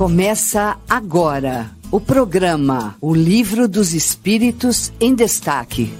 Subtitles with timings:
[0.00, 5.92] Começa agora o programa O Livro dos Espíritos em Destaque.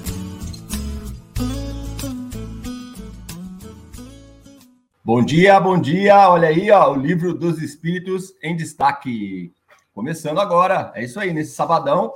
[5.05, 6.31] Bom dia, bom dia.
[6.31, 9.53] Olha aí, ó, o Livro dos Espíritos em Destaque.
[9.93, 10.91] Começando agora.
[10.95, 12.15] É isso aí, nesse sabadão,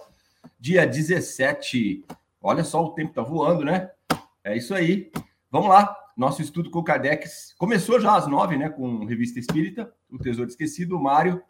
[0.58, 2.02] dia 17.
[2.40, 3.90] Olha só, o tempo tá voando, né?
[4.42, 5.12] É isso aí.
[5.50, 5.94] Vamos lá.
[6.16, 7.28] Nosso estudo com o Kardec
[7.58, 8.70] começou já às nove, né?
[8.70, 10.96] Com Revista Espírita, o Tesouro Esquecido.
[10.96, 11.42] O Mário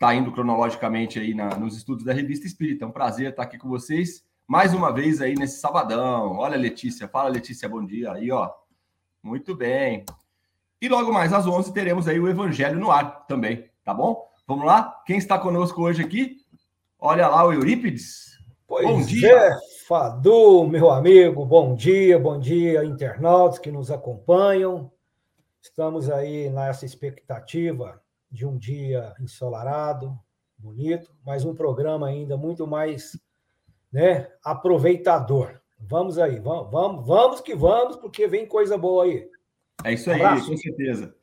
[0.00, 2.86] está indo cronologicamente aí na, nos estudos da Revista Espírita.
[2.86, 6.38] É um prazer estar aqui com vocês mais uma vez aí nesse sabadão.
[6.38, 8.10] Olha, Letícia, fala, Letícia, bom dia.
[8.10, 8.50] Aí, ó.
[9.22, 10.06] Muito bem.
[10.80, 14.26] E logo mais às 11 teremos aí o Evangelho no ar também, tá bom?
[14.46, 15.02] Vamos lá?
[15.04, 16.38] Quem está conosco hoje aqui?
[16.98, 18.38] Olha lá o Eurípides.
[18.66, 19.36] Pois bom dia.
[19.36, 24.90] É, Fadu, meu amigo, bom dia, bom dia, internautas que nos acompanham.
[25.60, 30.18] Estamos aí nessa expectativa de um dia ensolarado,
[30.56, 33.18] bonito, mas um programa ainda muito mais
[33.92, 35.60] né, aproveitador.
[35.78, 39.28] Vamos aí, vamos, vamos, vamos que vamos, porque vem coisa boa aí.
[39.82, 40.50] É isso aí, Abraço.
[40.50, 41.14] com certeza.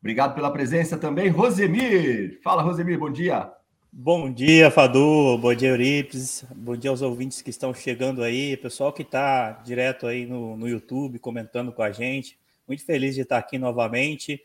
[0.00, 2.40] Obrigado pela presença também, Rosemir.
[2.42, 3.52] Fala, Rosemir, bom dia.
[3.92, 5.36] Bom dia, Fadu.
[5.38, 6.44] Bom dia, Euripides.
[6.54, 10.68] Bom dia aos ouvintes que estão chegando aí, pessoal que está direto aí no, no
[10.68, 12.38] YouTube comentando com a gente.
[12.66, 14.40] Muito feliz de estar aqui novamente.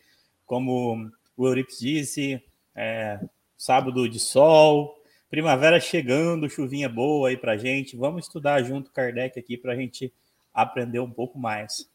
[0.46, 2.44] Como o Euripides disse,
[2.76, 3.20] é,
[3.58, 4.96] sábado de sol,
[5.30, 7.98] primavera chegando, chuvinha boa aí para gente.
[7.98, 10.14] Vamos estudar junto Kardec aqui para a gente
[10.54, 11.90] aprender um pouco mais.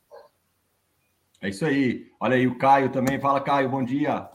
[1.41, 2.11] É isso aí.
[2.19, 3.21] Olha aí o Caio também.
[3.21, 4.29] Fala, Caio, bom dia.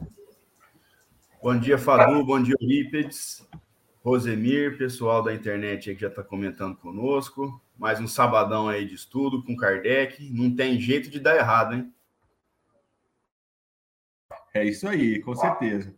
[1.41, 2.23] Bom dia, Fadu.
[2.25, 3.45] Bom dia, Eurípides.
[4.01, 7.61] Rosemir, pessoal da internet aí que já está comentando conosco.
[7.77, 10.29] Mais um sabadão aí de estudo com Kardec.
[10.31, 11.93] Não tem jeito de dar errado, hein?
[14.53, 15.93] É isso aí, com certeza.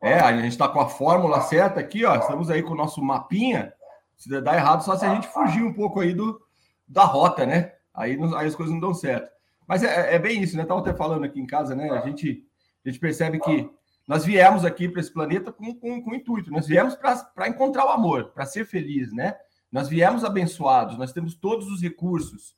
[0.00, 2.14] É, a gente está com a fórmula certa aqui, ó.
[2.16, 3.72] Estamos aí com o nosso mapinha.
[4.16, 6.40] Se der errado, só se a gente fugir um pouco aí do,
[6.86, 7.72] da rota, né?
[7.92, 9.28] Aí, aí as coisas não dão certo.
[9.66, 10.62] Mas é, é bem isso, né?
[10.62, 11.90] Estava até falando aqui em casa, né?
[11.90, 12.44] A gente,
[12.84, 13.68] a gente percebe que
[14.06, 16.52] nós viemos aqui para esse planeta com, com, com intuito.
[16.52, 19.36] Nós viemos para encontrar o amor, para ser feliz, né?
[19.70, 22.56] Nós viemos abençoados, nós temos todos os recursos.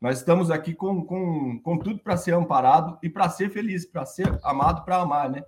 [0.00, 4.06] Nós estamos aqui com, com, com tudo para ser amparado e para ser feliz, para
[4.06, 5.42] ser amado, para amar, né?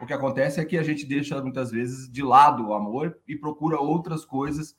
[0.00, 3.34] O que acontece é que a gente deixa muitas vezes de lado o amor e
[3.34, 4.76] procura outras coisas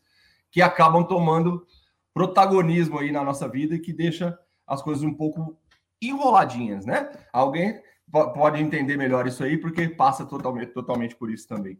[0.50, 1.66] que acabam tomando
[2.14, 5.58] protagonismo aí na nossa vida e que deixa as coisas um pouco
[6.02, 7.12] enroladinhas, né?
[7.34, 11.78] Alguém pode entender melhor isso aí porque passa totalmente, totalmente por isso também.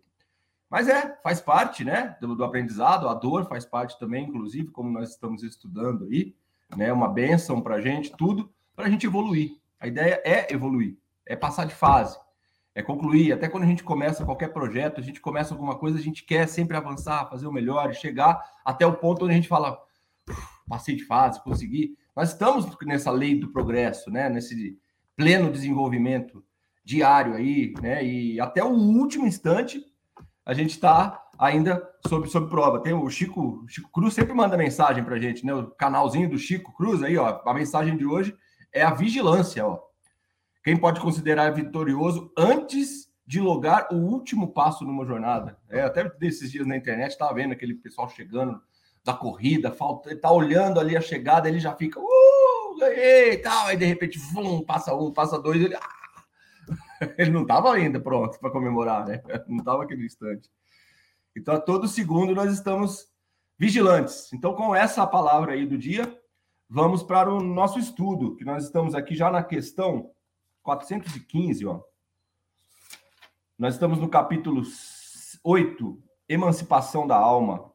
[0.70, 4.92] Mas é, faz parte, né, do, do aprendizado, a dor faz parte também, inclusive, como
[4.92, 6.36] nós estamos estudando aí
[6.76, 6.92] né?
[6.92, 9.58] Uma benção para a gente, tudo para a gente evoluir.
[9.80, 12.18] A ideia é evoluir, é passar de fase,
[12.74, 13.32] é concluir.
[13.32, 16.48] Até quando a gente começa qualquer projeto, a gente começa alguma coisa, a gente quer
[16.48, 19.80] sempre avançar, fazer o melhor chegar até o ponto onde a gente fala,
[20.68, 21.98] passei de fase, consegui.
[22.16, 24.30] Nós estamos nessa lei do progresso, né?
[24.30, 24.78] Nesse
[25.16, 26.44] pleno desenvolvimento
[26.84, 28.04] diário aí, né?
[28.06, 29.84] E até o último instante
[30.46, 32.82] a gente está ainda sob, sob prova.
[32.82, 35.54] Tem o Chico, Chico Cruz sempre manda mensagem para gente, né?
[35.54, 37.42] O canalzinho do Chico Cruz aí, ó.
[37.46, 38.36] A mensagem de hoje
[38.74, 39.80] é a vigilância, ó.
[40.64, 45.58] Quem pode considerar vitorioso antes de logar o último passo numa jornada?
[45.70, 48.62] É, até desses dias na internet estava vendo aquele pessoal chegando
[49.04, 53.78] da corrida, falta, tá olhando ali a chegada, ele já fica, uh, ganhei tal, aí
[53.78, 55.98] de repente, vum, passa um, passa dois, ele, ah!
[57.18, 59.22] ele não estava ainda pronto para comemorar, né?
[59.48, 60.50] Não estava aquele instante.
[61.38, 63.08] Então, a todo segundo nós estamos
[63.58, 64.34] vigilantes.
[64.34, 66.20] Então, com essa palavra aí do dia,
[66.68, 70.12] vamos para o nosso estudo, que nós estamos aqui já na questão
[70.64, 71.82] 415, ó.
[73.58, 74.64] Nós estamos no capítulo
[75.44, 77.72] 8, Emancipação da Alma.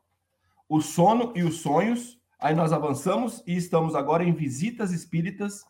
[0.68, 2.20] O sono e os sonhos.
[2.38, 5.64] Aí nós avançamos e estamos agora em visitas espíritas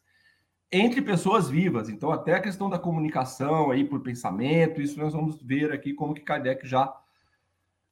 [0.71, 1.91] entre pessoas vivas.
[1.91, 6.15] Então, até a questão da comunicação aí por pensamento, isso nós vamos ver aqui como
[6.15, 7.02] que Kardec já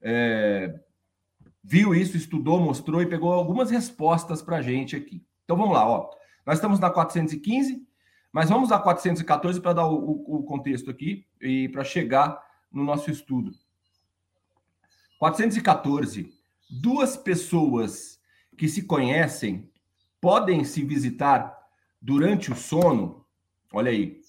[0.00, 0.80] é,
[1.62, 5.24] viu isso, estudou, mostrou e pegou algumas respostas para a gente aqui.
[5.44, 6.10] Então vamos lá, ó.
[6.46, 7.86] Nós estamos na 415,
[8.32, 12.42] mas vamos a 414 para dar o, o, o contexto aqui e para chegar
[12.72, 13.52] no nosso estudo.
[15.18, 16.32] 414.
[16.70, 18.20] Duas pessoas
[18.56, 19.70] que se conhecem
[20.20, 21.58] podem se visitar
[22.00, 23.26] durante o sono?
[23.72, 24.20] Olha aí.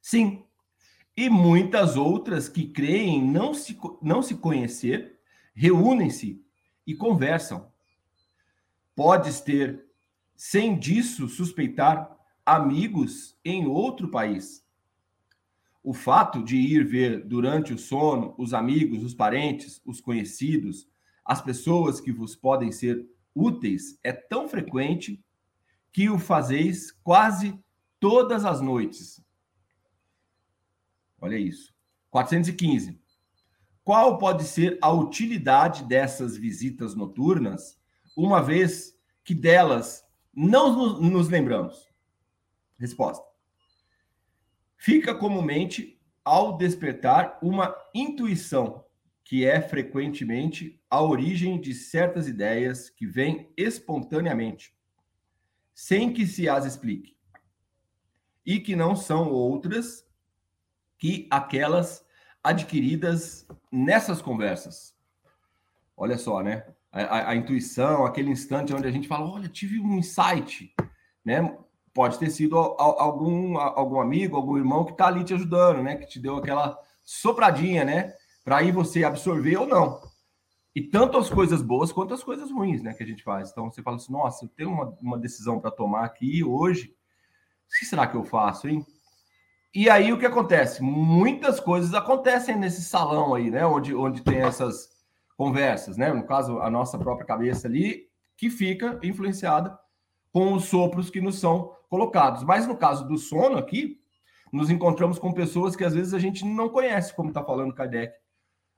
[0.00, 0.44] Sim,
[1.20, 5.20] e muitas outras que creem não se, não se conhecer,
[5.52, 6.42] reúnem-se
[6.86, 7.70] e conversam.
[8.96, 9.84] Podes ter,
[10.34, 12.10] sem disso suspeitar,
[12.44, 14.64] amigos em outro país.
[15.82, 20.88] o fato de ir ver durante o sono os amigos, os parentes, os conhecidos,
[21.22, 25.22] as pessoas que vos podem ser úteis é tão frequente
[25.92, 27.58] que o fazeis quase
[27.98, 29.22] todas as noites.
[31.20, 31.74] Olha isso.
[32.10, 32.98] 415.
[33.84, 37.78] Qual pode ser a utilidade dessas visitas noturnas,
[38.16, 38.94] uma vez
[39.24, 41.88] que delas não nos lembramos?
[42.78, 43.24] Resposta.
[44.76, 48.84] Fica comumente ao despertar uma intuição,
[49.24, 54.74] que é frequentemente a origem de certas ideias que vêm espontaneamente,
[55.74, 57.16] sem que se as explique,
[58.44, 60.04] e que não são outras
[61.00, 62.04] que aquelas
[62.44, 64.94] adquiridas nessas conversas.
[65.96, 66.66] Olha só, né?
[66.92, 70.74] A, a, a, intuição, aquele instante onde a gente fala, olha, tive um insight,
[71.24, 71.56] né?
[71.92, 75.96] Pode ter sido algum, algum amigo, algum irmão que está ali te ajudando, né?
[75.96, 78.14] Que te deu aquela sopradinha, né?
[78.44, 80.00] Para aí você absorver ou não.
[80.74, 82.94] E tanto as coisas boas quanto as coisas ruins, né?
[82.94, 83.50] Que a gente faz.
[83.50, 86.94] Então você fala assim, nossa, eu tenho uma, uma decisão para tomar aqui hoje.
[87.66, 88.84] O que será que eu faço, hein?
[89.72, 90.82] E aí o que acontece?
[90.82, 93.64] Muitas coisas acontecem nesse salão aí, né?
[93.64, 94.90] Onde, onde tem essas
[95.36, 96.12] conversas, né?
[96.12, 99.78] No caso, a nossa própria cabeça ali, que fica influenciada
[100.32, 102.42] com os sopros que nos são colocados.
[102.42, 104.00] Mas no caso do sono aqui,
[104.52, 108.12] nos encontramos com pessoas que às vezes a gente não conhece, como está falando Kardec.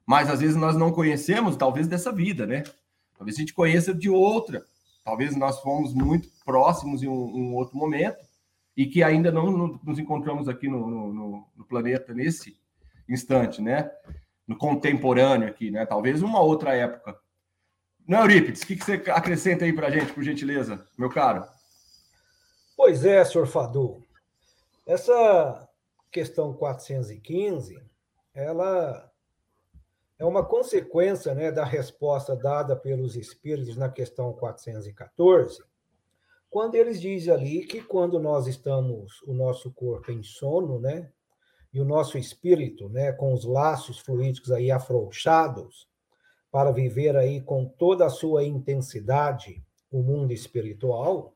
[0.05, 2.65] Mas às vezes nós não conhecemos, talvez, dessa vida, né?
[3.17, 4.63] Talvez a gente conheça de outra.
[5.03, 8.32] Talvez nós fomos muito próximos em um, um outro momento
[8.77, 12.57] e que ainda não nos encontramos aqui no, no, no, planeta nesse
[13.09, 13.91] instante, né?
[14.47, 15.85] No contemporâneo aqui, né?
[15.85, 17.19] Talvez uma outra época.
[18.07, 21.47] Não, Eurípides, o que, você acrescenta aí para a gente, por gentileza, meu caro?
[22.77, 24.03] Pois é, senhor Fadu.
[24.87, 25.69] Essa
[26.11, 27.81] questão 415,
[28.35, 29.13] ela
[30.19, 35.63] é uma consequência né, da resposta dada pelos espíritos na questão 414,
[36.53, 41.11] quando eles dizem ali que quando nós estamos, o nosso corpo em sono, né,
[41.73, 45.89] e o nosso espírito, né, com os laços fluídicos aí afrouxados,
[46.51, 51.35] para viver aí com toda a sua intensidade o mundo espiritual,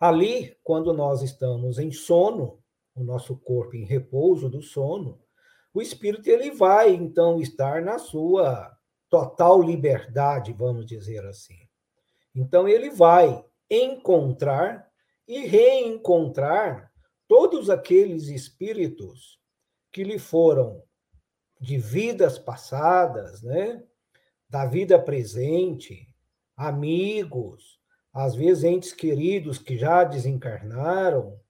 [0.00, 2.58] ali, quando nós estamos em sono,
[2.94, 5.20] o nosso corpo em repouso do sono,
[5.74, 8.74] o espírito ele vai então estar na sua
[9.10, 11.58] total liberdade, vamos dizer assim.
[12.34, 13.44] Então ele vai
[13.82, 14.88] encontrar
[15.26, 16.92] e reencontrar
[17.26, 19.38] todos aqueles espíritos
[19.90, 20.82] que lhe foram
[21.60, 23.82] de vidas passadas, né?
[24.48, 26.06] Da vida presente,
[26.56, 27.80] amigos,
[28.12, 31.40] às vezes entes queridos que já desencarnaram.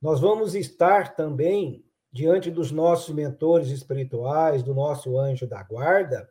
[0.00, 6.30] Nós vamos estar também diante dos nossos mentores espirituais, do nosso anjo da guarda,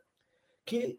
[0.64, 0.98] que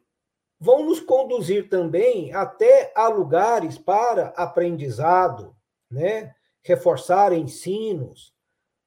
[0.59, 5.55] vão nos conduzir também até a lugares para aprendizado,
[5.89, 6.33] né?
[6.63, 8.33] reforçar ensinos,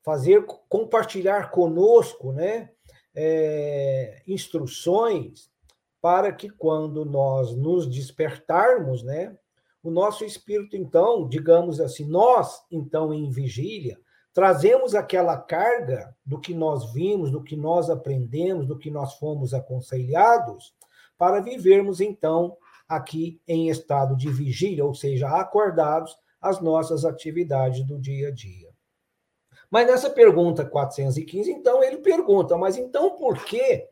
[0.02, 2.70] fazer compartilhar conosco, né?
[3.14, 5.50] É, instruções
[6.00, 9.36] para que quando nós nos despertarmos, né,
[9.82, 13.98] o nosso espírito então, digamos assim, nós então em vigília,
[14.32, 19.52] trazemos aquela carga do que nós vimos, do que nós aprendemos, do que nós fomos
[19.52, 20.74] aconselhados,
[21.18, 22.56] para vivermos, então,
[22.88, 28.68] aqui em estado de vigília, ou seja, acordados as nossas atividades do dia a dia.
[29.70, 33.86] Mas nessa pergunta 415, então, ele pergunta, mas então por que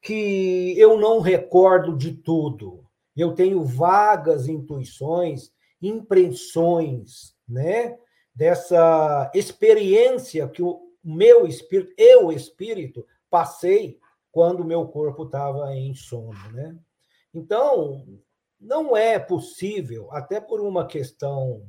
[0.00, 2.84] que eu não recordo de tudo?
[3.16, 7.96] Eu tenho vagas intuições, impressões, né?
[8.34, 13.98] Dessa experiência que o meu espírito, eu espírito, passei
[14.36, 16.76] quando o meu corpo estava em sono, né?
[17.32, 18.06] Então,
[18.60, 21.62] não é possível, até por uma questão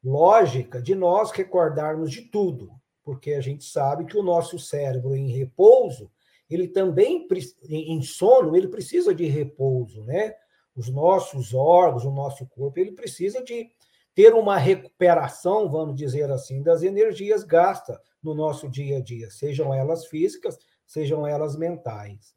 [0.00, 2.70] lógica, de nós recordarmos de tudo,
[3.02, 6.08] porque a gente sabe que o nosso cérebro em repouso,
[6.48, 7.26] ele também
[7.68, 10.34] em sono, ele precisa de repouso, né?
[10.76, 13.72] Os nossos órgãos, o nosso corpo, ele precisa de
[14.14, 19.74] ter uma recuperação, vamos dizer assim, das energias gastas no nosso dia a dia, sejam
[19.74, 20.56] elas físicas,
[20.88, 22.34] sejam elas mentais.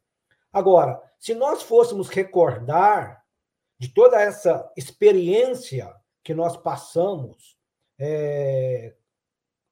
[0.52, 3.24] Agora, se nós fôssemos recordar
[3.78, 5.92] de toda essa experiência
[6.22, 7.58] que nós passamos
[7.98, 8.94] é,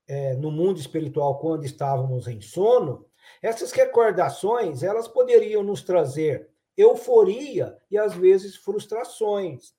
[0.08, 3.06] é, no mundo espiritual quando estávamos em sono,
[3.42, 9.74] essas recordações elas poderiam nos trazer euforia e às vezes frustrações,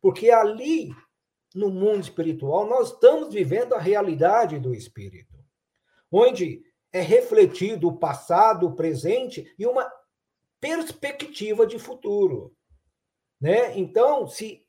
[0.00, 0.90] porque ali
[1.54, 5.36] no mundo espiritual nós estamos vivendo a realidade do espírito,
[6.10, 6.64] onde
[6.96, 9.86] é refletido o passado, o presente e uma
[10.58, 12.56] perspectiva de futuro.
[13.38, 13.78] Né?
[13.78, 14.64] Então, se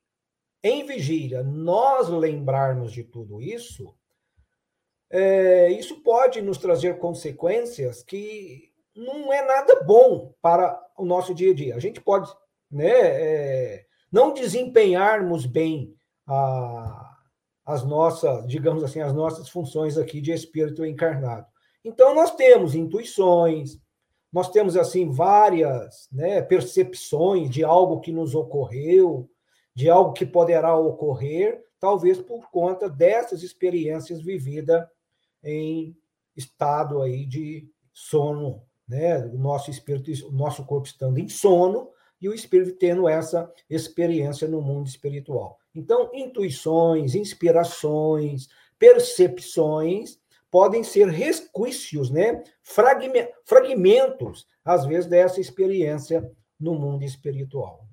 [0.62, 3.96] em vigília nós lembrarmos de tudo isso,
[5.10, 11.52] é, isso pode nos trazer consequências que não é nada bom para o nosso dia
[11.52, 11.76] a dia.
[11.76, 12.30] A gente pode
[12.70, 15.96] né, é, não desempenharmos bem
[16.28, 17.18] a,
[17.66, 21.48] as nossas, digamos assim, as nossas funções aqui de espírito encarnado.
[21.88, 23.80] Então, nós temos intuições,
[24.30, 29.30] nós temos, assim, várias né, percepções de algo que nos ocorreu,
[29.74, 34.86] de algo que poderá ocorrer, talvez por conta dessas experiências vividas
[35.42, 35.96] em
[36.36, 39.26] estado aí de sono, né?
[39.28, 41.90] O nosso espírito, o nosso corpo estando em sono
[42.20, 45.58] e o espírito tendo essa experiência no mundo espiritual.
[45.74, 50.20] Então, intuições, inspirações, percepções
[50.52, 52.44] podem ser resquícios, né?
[53.46, 57.88] fragmentos, às vezes, dessa experiência no mundo espiritual.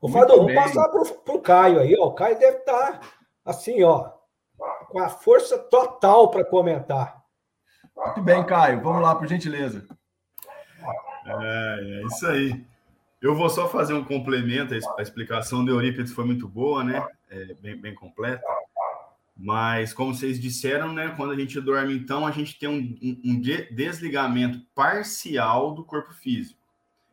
[0.00, 1.96] O Fador, vamos passar para o Caio aí.
[1.98, 2.06] Ó.
[2.06, 3.08] O Caio deve estar tá,
[3.44, 4.12] assim, ó,
[4.88, 7.20] com a força total para comentar.
[7.96, 8.80] Muito bem, Caio.
[8.80, 9.84] Vamos lá, por gentileza.
[11.26, 12.64] É, é isso aí.
[13.20, 14.74] Eu vou só fazer um complemento.
[14.96, 17.04] A explicação do Eurípides foi muito boa, né?
[17.28, 18.46] É, bem, bem completa.
[19.38, 21.10] Mas, como vocês disseram, né?
[21.16, 26.58] Quando a gente dorme, então, a gente tem um, um desligamento parcial do corpo físico.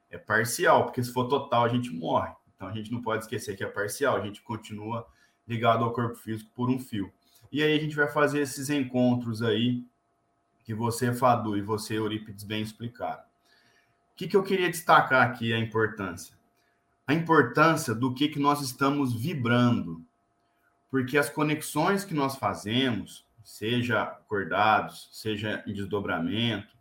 [0.09, 2.33] É parcial, porque se for total, a gente morre.
[2.55, 4.15] Então, a gente não pode esquecer que é parcial.
[4.15, 5.05] A gente continua
[5.47, 7.13] ligado ao corpo físico por um fio.
[7.51, 9.85] E aí a gente vai fazer esses encontros aí
[10.63, 13.21] que você, Fadu, e você, Eurípides, bem explicaram.
[13.21, 16.35] O que, que eu queria destacar aqui a importância?
[17.05, 20.03] A importância do que, que nós estamos vibrando.
[20.95, 26.73] Porque as conexões que nós fazemos, seja acordados, seja em desdobramento,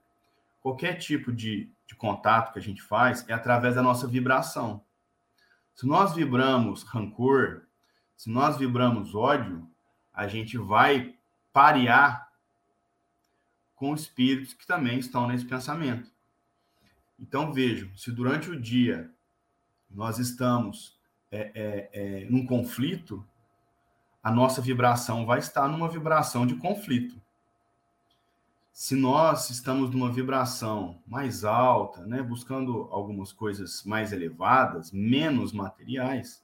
[0.61, 4.81] qualquer tipo de, de contato que a gente faz é através da nossa vibração.
[5.75, 7.63] Se nós vibramos rancor,
[8.17, 9.69] se nós vibramos ódio,
[10.13, 11.17] a gente vai
[11.53, 12.31] parear
[13.75, 16.09] com espíritos que também estão nesse pensamento.
[17.19, 19.11] Então vejam, se durante o dia
[19.91, 20.97] nós estamos
[21.33, 23.27] é, é, é, num conflito,
[24.25, 27.21] a nossa vibração vai estar numa vibração de conflito.
[28.73, 36.43] Se nós estamos numa vibração mais alta, né, buscando algumas coisas mais elevadas, menos materiais,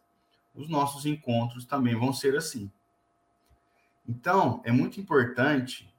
[0.55, 2.71] os nossos encontros também vão ser assim.
[4.07, 5.91] Então, é muito importante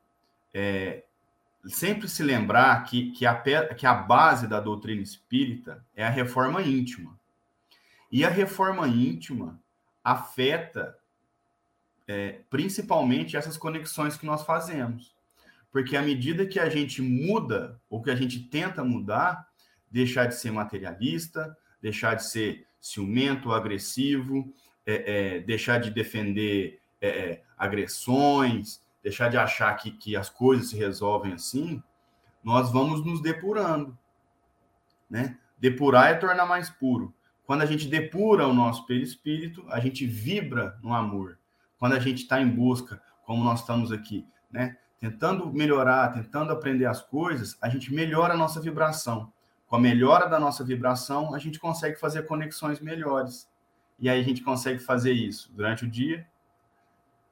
[0.53, 1.03] é,
[1.65, 6.61] sempre se lembrar que, que, a, que a base da doutrina espírita é a reforma
[6.61, 7.19] íntima.
[8.11, 9.59] E a reforma íntima
[10.03, 11.00] afeta
[12.11, 15.15] é, principalmente essas conexões que nós fazemos.
[15.71, 19.47] Porque à medida que a gente muda, ou que a gente tenta mudar,
[19.89, 24.53] deixar de ser materialista, deixar de ser ciumento, agressivo,
[24.85, 30.69] é, é, deixar de defender é, é, agressões, deixar de achar que, que as coisas
[30.69, 31.81] se resolvem assim,
[32.43, 33.97] nós vamos nos depurando.
[35.09, 35.37] Né?
[35.57, 37.13] Depurar é tornar mais puro.
[37.45, 41.37] Quando a gente depura o nosso perispírito, a gente vibra no amor.
[41.81, 44.77] Quando a gente está em busca, como nós estamos aqui, né?
[44.99, 49.33] tentando melhorar, tentando aprender as coisas, a gente melhora a nossa vibração.
[49.65, 53.49] Com a melhora da nossa vibração, a gente consegue fazer conexões melhores.
[53.97, 56.23] E aí a gente consegue fazer isso durante o dia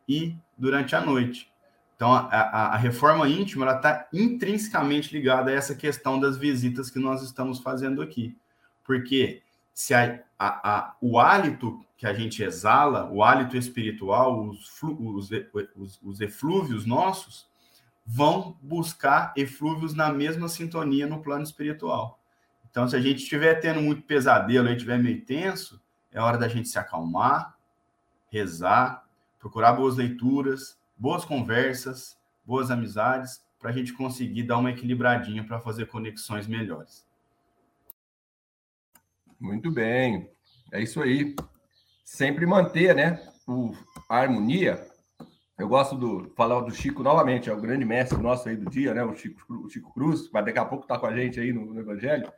[0.07, 1.53] e durante a noite.
[1.95, 6.97] Então, a, a, a reforma íntima está intrinsecamente ligada a essa questão das visitas que
[6.97, 8.35] nós estamos fazendo aqui.
[8.83, 9.43] Porque
[9.75, 15.29] se a, a, o hálito que a gente exala, o hálito espiritual, os, os,
[15.75, 17.49] os, os eflúvios nossos,
[18.05, 22.19] vão buscar eflúvios na mesma sintonia no plano espiritual.
[22.71, 25.81] Então, se a gente estiver tendo muito pesadelo e estiver meio tenso,
[26.11, 27.55] é hora da gente se acalmar,
[28.31, 29.03] rezar,
[29.39, 35.59] procurar boas leituras, boas conversas, boas amizades, para a gente conseguir dar uma equilibradinha para
[35.59, 37.05] fazer conexões melhores.
[39.39, 40.29] Muito bem,
[40.71, 41.35] é isso aí.
[42.03, 43.71] Sempre manter, né, o,
[44.09, 44.85] a harmonia.
[45.57, 48.93] Eu gosto do falar do Chico novamente, é o grande mestre nosso aí do dia,
[48.93, 51.53] né, o Chico, o Chico Cruz, vai daqui a pouco tá com a gente aí
[51.53, 52.31] no, no Evangelho.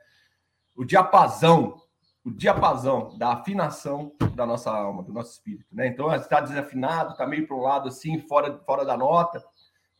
[0.75, 1.81] O diapasão
[2.24, 5.88] o diapasão da afinação da nossa alma, do nosso espírito, né?
[5.88, 9.43] Então, está desafinado, está meio para um lado assim, fora, fora da nota,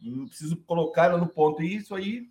[0.03, 1.62] eu preciso colocar ela no ponto.
[1.63, 2.27] E isso aí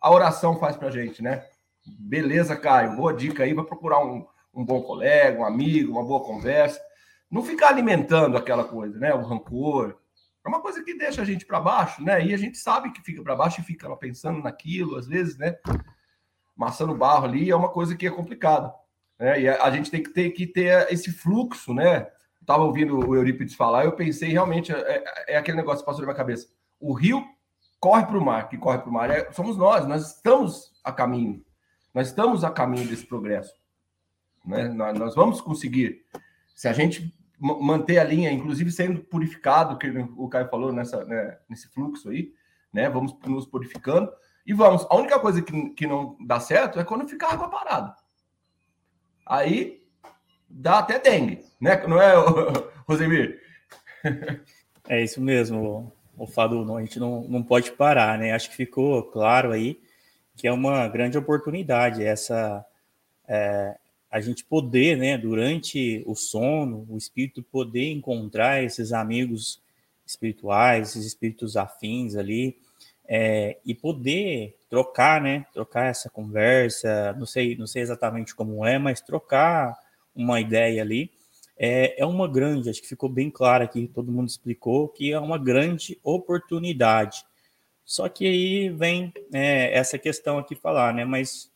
[0.00, 1.46] a oração faz para gente, né?
[1.86, 6.24] Beleza, Caio, boa dica aí, vai procurar um, um bom colega, um amigo, uma boa
[6.24, 6.80] conversa.
[7.30, 9.12] Não ficar alimentando aquela coisa, né?
[9.12, 9.98] O rancor,
[10.44, 12.24] É uma coisa que deixa a gente para baixo, né?
[12.24, 15.56] E a gente sabe que fica para baixo e fica pensando naquilo, às vezes, né?
[16.56, 18.72] Maçando barro ali é uma coisa que é complicada.
[19.18, 19.42] Né?
[19.42, 22.08] E a, a gente tem que ter, que ter esse fluxo, né?
[22.40, 26.02] Estava ouvindo o Eurípides falar, eu pensei realmente, é, é, é aquele negócio que passou
[26.02, 26.46] na minha cabeça.
[26.78, 27.24] O rio
[27.80, 30.92] corre para o mar, que corre para o mar é, somos nós, nós estamos a
[30.92, 31.44] caminho.
[31.94, 33.54] Nós estamos a caminho desse progresso.
[34.44, 34.68] Né?
[34.68, 36.04] Nós, vamos conseguir.
[36.54, 41.38] Se a gente manter a linha, inclusive sendo purificado, que o Caio falou nessa, né,
[41.48, 42.32] nesse fluxo aí,
[42.72, 42.88] né?
[42.88, 44.10] Vamos nos purificando
[44.46, 44.86] e vamos.
[44.90, 47.94] A única coisa que, que não dá certo é quando fica água parada.
[49.26, 49.86] Aí
[50.48, 51.86] dá até dengue, né?
[51.86, 52.14] Não é,
[52.86, 53.40] Rosemir?
[54.88, 56.76] É isso mesmo, o Fado.
[56.76, 58.32] A gente não, não pode parar, né?
[58.32, 59.80] Acho que ficou claro aí
[60.36, 62.64] que é uma grande oportunidade essa
[63.28, 63.76] é,
[64.10, 69.60] a gente poder, né, durante o sono, o espírito poder encontrar esses amigos
[70.06, 72.56] espirituais, esses espíritos afins ali,
[73.08, 78.78] é, e poder trocar, né, trocar essa conversa, não sei, não sei exatamente como é,
[78.78, 79.76] mas trocar
[80.14, 81.10] uma ideia ali,
[81.56, 85.18] é, é uma grande, acho que ficou bem claro aqui, todo mundo explicou, que é
[85.18, 87.24] uma grande oportunidade.
[87.84, 91.52] Só que aí vem é, essa questão aqui falar, né, mas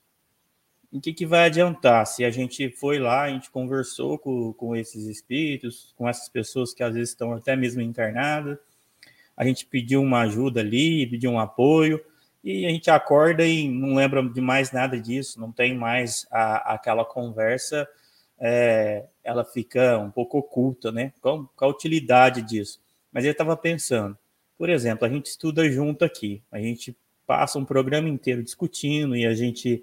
[0.93, 4.75] o que, que vai adiantar se a gente foi lá, a gente conversou com, com
[4.75, 8.59] esses espíritos, com essas pessoas que às vezes estão até mesmo internadas,
[9.37, 12.03] a gente pediu uma ajuda ali, pediu um apoio,
[12.43, 16.75] e a gente acorda e não lembra de mais nada disso, não tem mais a,
[16.75, 17.87] aquela conversa,
[18.39, 21.13] é, ela fica um pouco oculta, né?
[21.21, 22.81] Qual, qual a utilidade disso?
[23.13, 24.17] Mas eu estava pensando,
[24.59, 26.97] por exemplo, a gente estuda junto aqui, a gente
[27.27, 29.83] passa um programa inteiro discutindo e a gente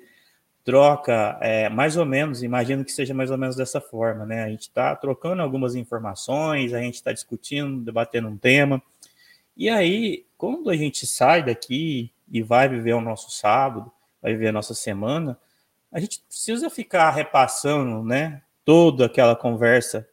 [0.64, 4.44] troca é, mais ou menos, imagino que seja mais ou menos dessa forma, né?
[4.44, 8.82] A gente está trocando algumas informações, a gente está discutindo, debatendo um tema,
[9.58, 13.90] e aí, quando a gente sai daqui e vai viver o nosso sábado,
[14.22, 15.40] vai viver a nossa semana,
[15.90, 18.42] a gente precisa ficar repassando, né?
[18.66, 20.06] Toda aquela conversa.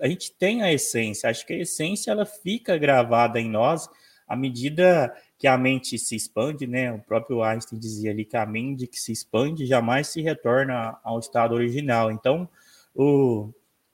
[0.00, 3.88] A gente tem a essência, acho que a essência ela fica gravada em nós
[4.28, 6.92] à medida que a mente se expande, né?
[6.92, 11.18] O próprio Einstein dizia ali que a mente que se expande jamais se retorna ao
[11.18, 12.10] estado original.
[12.10, 12.48] Então,
[12.94, 13.50] o,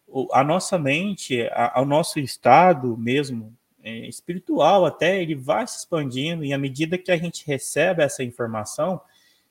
[0.09, 5.79] o a nossa mente, a, o nosso estado mesmo é, espiritual, até ele vai se
[5.79, 9.01] expandindo e à medida que a gente recebe essa informação,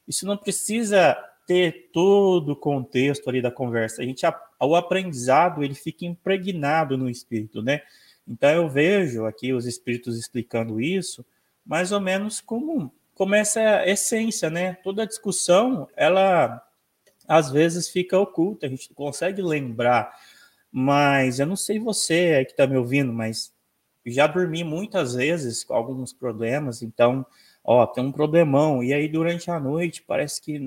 [0.07, 1.15] isso não precisa
[1.45, 4.01] ter todo o contexto ali da conversa.
[4.01, 4.25] A gente,
[4.59, 7.81] o aprendizado, ele fica impregnado no espírito, né?
[8.27, 11.25] Então eu vejo aqui os espíritos explicando isso
[11.65, 14.73] mais ou menos como, como essa essência, né?
[14.83, 16.61] Toda discussão, ela
[17.27, 20.13] às vezes fica oculta, a gente consegue lembrar.
[20.71, 23.53] Mas eu não sei você aí que está me ouvindo, mas
[24.05, 27.25] já dormi muitas vezes com alguns problemas, então,
[27.63, 30.59] ó, tem um problemão, e aí durante a noite parece que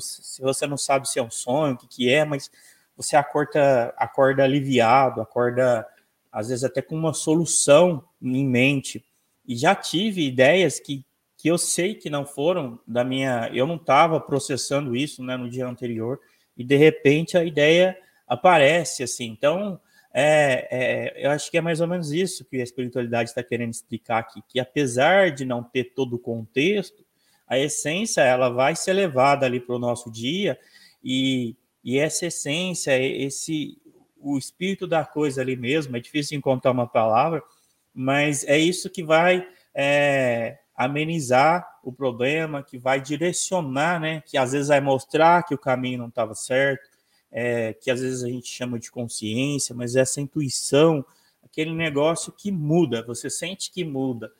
[0.00, 2.50] se você não sabe se é um sonho, o que, que é, mas
[2.96, 5.86] você acorda, acorda aliviado, acorda
[6.32, 9.04] às vezes até com uma solução em mente.
[9.46, 11.04] E já tive ideias que,
[11.36, 13.50] que eu sei que não foram da minha.
[13.52, 16.18] Eu não estava processando isso né, no dia anterior,
[16.56, 19.26] e de repente a ideia aparece assim.
[19.26, 19.78] Então,
[20.14, 23.72] é, é, eu acho que é mais ou menos isso que a espiritualidade está querendo
[23.72, 27.04] explicar aqui, que apesar de não ter todo o contexto,
[27.46, 30.58] a essência ela vai ser levada ali para o nosso dia
[31.02, 33.81] e, e essa essência, esse
[34.22, 37.42] o espírito da coisa ali mesmo, é difícil encontrar uma palavra,
[37.94, 44.22] mas é isso que vai é, amenizar o problema, que vai direcionar, né?
[44.26, 46.88] Que às vezes vai mostrar que o caminho não estava certo,
[47.30, 51.04] é, que às vezes a gente chama de consciência, mas essa intuição,
[51.44, 54.30] aquele negócio que muda, você sente que muda.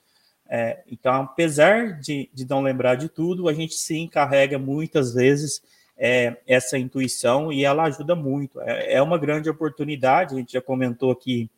[0.48, 5.62] É, então, apesar de, de não lembrar de tudo, a gente se encarrega muitas vezes
[6.04, 8.60] é, essa intuição e ela ajuda muito.
[8.60, 11.48] É, é, uma grande oportunidade, a gente já comentou aqui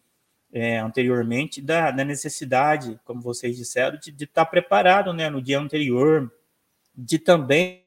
[0.52, 6.30] é, anteriormente, da, da, necessidade, como vocês disseram, de, estar preparado né, no dia anterior,
[6.94, 7.86] de também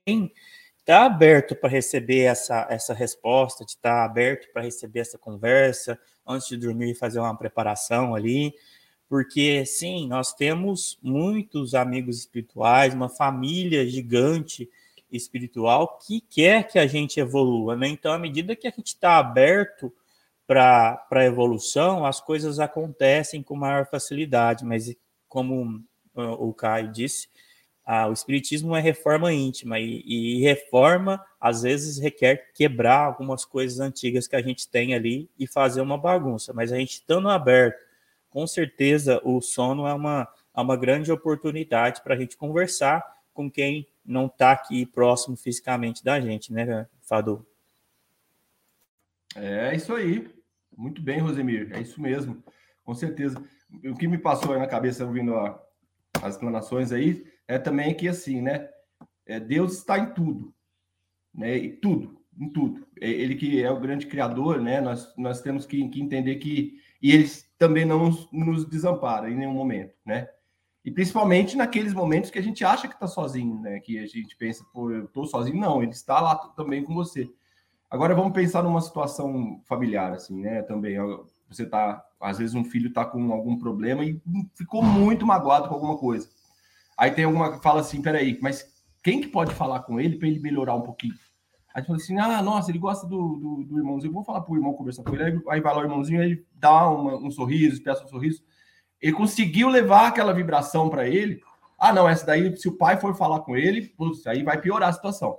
[0.80, 6.48] estar aberto para receber essa, essa resposta, de estar aberto para receber essa conversa, antes
[6.48, 8.52] de dormir, fazer uma preparação ali,
[9.08, 14.68] porque sim, nós temos muitos amigos espirituais, uma família gigante
[15.12, 17.88] espiritual que quer que a gente evolua, né?
[17.88, 19.94] Então, à medida que a gente está aberto
[20.46, 24.96] para a evolução, as coisas acontecem com maior facilidade, mas
[25.28, 25.84] como
[26.16, 27.28] o Caio disse,
[28.10, 34.28] o Espiritismo é reforma íntima, e, e, reforma, às vezes, requer quebrar algumas coisas antigas
[34.28, 37.86] que a gente tem ali e fazer uma bagunça, mas a gente estando aberto,
[38.30, 43.04] com certeza o sono é uma, é uma grande oportunidade para a gente conversar
[43.38, 47.46] com quem não está aqui próximo fisicamente da gente, né, Fadu?
[49.36, 50.28] É isso aí.
[50.76, 51.70] Muito bem, Rosemir.
[51.72, 52.44] É isso mesmo.
[52.84, 53.40] Com certeza.
[53.86, 55.64] O que me passou na cabeça ouvindo a,
[56.24, 58.68] as explanações aí é também que assim, né?
[59.24, 60.52] É, Deus está em tudo,
[61.32, 61.56] né?
[61.58, 62.88] E tudo, em tudo.
[63.00, 64.82] É, ele que é o grande criador, né?
[64.82, 69.36] Nós, nós temos que, que entender que e ele também não nos, nos desampara em
[69.36, 70.28] nenhum momento, né?
[70.88, 73.78] E principalmente naqueles momentos que a gente acha que está sozinho, né?
[73.82, 75.60] Que a gente pensa, pô, eu estou sozinho.
[75.60, 77.30] Não, ele está lá também com você.
[77.92, 80.62] Agora vamos pensar numa situação familiar, assim, né?
[80.62, 80.96] Também
[81.50, 84.18] você tá, às vezes um filho está com algum problema e
[84.56, 86.30] ficou muito magoado com alguma coisa.
[86.98, 88.66] Aí tem alguma que fala assim, peraí, mas
[89.04, 91.16] quem que pode falar com ele para ele melhorar um pouquinho?
[91.76, 94.56] Aí fala assim, ah, nossa, ele gosta do, do, do irmãozinho, vou falar para o
[94.56, 95.42] irmão conversar com ele.
[95.50, 98.42] Aí vai lá o irmãozinho, ele dá uma, um sorriso, expressa um sorriso.
[99.02, 101.42] Ele conseguiu levar aquela vibração para ele.
[101.80, 104.90] Ah, não, essa daí, se o pai for falar com ele, putz, aí vai piorar
[104.90, 105.38] a situação.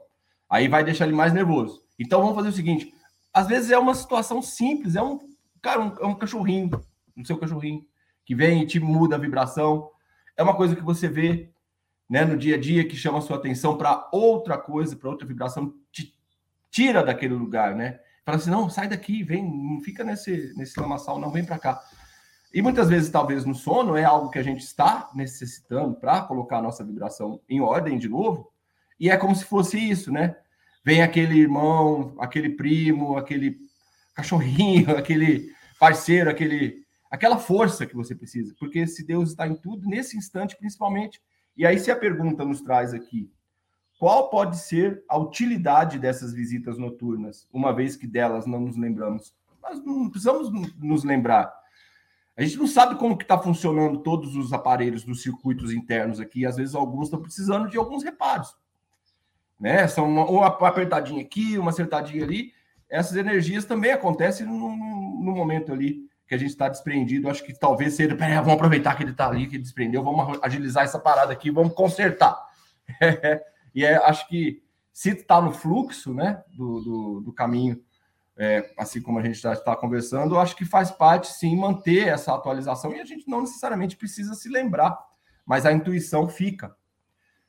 [0.49, 1.83] Aí vai deixar ele mais nervoso.
[1.99, 2.95] Então vamos fazer o seguinte:
[3.33, 5.19] às vezes é uma situação simples, é um
[5.61, 6.71] cara, um, é um cachorrinho,
[7.17, 7.85] um seu cachorrinho,
[8.25, 9.91] que vem e te muda a vibração.
[10.37, 11.51] É uma coisa que você vê
[12.09, 15.27] né, no dia a dia que chama a sua atenção para outra coisa, para outra
[15.27, 16.15] vibração, te
[16.71, 18.01] tira daquele lugar, né?
[18.25, 21.83] Fala assim, não, sai daqui, vem, não fica nesse, nesse lamaçal, não, vem para cá.
[22.53, 26.59] E muitas vezes, talvez no sono, é algo que a gente está necessitando para colocar
[26.59, 28.51] a nossa vibração em ordem de novo,
[28.99, 30.37] e é como se fosse isso, né?
[30.85, 33.59] Vem aquele irmão, aquele primo, aquele
[34.15, 39.87] cachorrinho, aquele parceiro, aquele, aquela força que você precisa, porque se Deus está em tudo,
[39.87, 41.21] nesse instante principalmente.
[41.57, 43.31] E aí, se a pergunta nos traz aqui,
[43.99, 49.35] qual pode ser a utilidade dessas visitas noturnas, uma vez que delas não nos lembramos?
[49.63, 51.53] Nós não precisamos nos lembrar
[52.39, 56.47] a gente não sabe como que está funcionando todos os aparelhos dos circuitos internos aqui.
[56.47, 58.55] Às vezes alguns estão precisando de alguns reparos.
[59.59, 59.89] Né?
[59.89, 62.53] São uma, uma apertadinha aqui, uma acertadinha ali.
[62.89, 67.29] Essas energias também acontecem no, no momento ali que a gente está desprendido.
[67.29, 70.39] Acho que talvez seja, peraí, vamos aproveitar que ele está ali, que ele desprendeu, vamos
[70.41, 72.39] agilizar essa parada aqui, vamos consertar.
[73.75, 77.83] e é, acho que se está no fluxo né, do, do, do caminho
[78.39, 82.33] é, assim como a gente já está conversando, acho que faz parte sim manter essa
[82.33, 84.97] atualização e a gente não necessariamente precisa se lembrar,
[85.45, 86.75] mas a intuição fica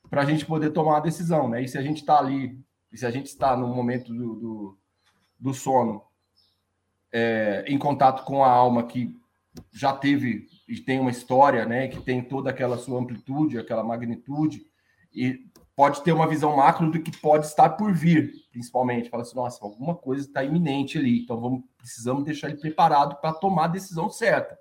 [0.09, 1.61] para a gente poder tomar a decisão, né?
[1.61, 2.59] E se a gente está ali,
[2.91, 4.77] e se a gente está no momento do, do,
[5.39, 6.03] do sono,
[7.11, 9.15] é, em contato com a alma que
[9.71, 11.87] já teve e tem uma história, né?
[11.87, 14.65] Que tem toda aquela sua amplitude, aquela magnitude,
[15.13, 15.48] e
[15.79, 19.09] pode ter uma visão macro do que pode estar por vir, principalmente.
[19.09, 23.31] Fala assim, nossa, alguma coisa está iminente ali, então vamos, precisamos deixar ele preparado para
[23.31, 24.59] tomar a decisão certa.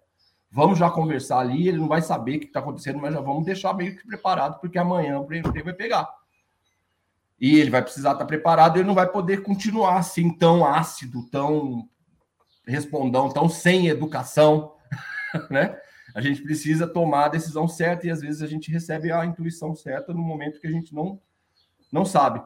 [0.49, 3.45] Vamos já conversar ali, ele não vai saber o que está acontecendo, mas já vamos
[3.45, 6.09] deixar meio que preparado, porque amanhã o prêmio vai pegar.
[7.41, 11.29] E ele vai precisar estar tá preparado, ele não vai poder continuar assim tão ácido,
[11.31, 11.89] tão
[12.65, 14.73] respondão, tão sem educação,
[15.51, 15.77] né?
[16.19, 19.73] A gente precisa tomar a decisão certa e às vezes a gente recebe a intuição
[19.73, 21.21] certa no momento que a gente não,
[21.93, 22.43] não sabe,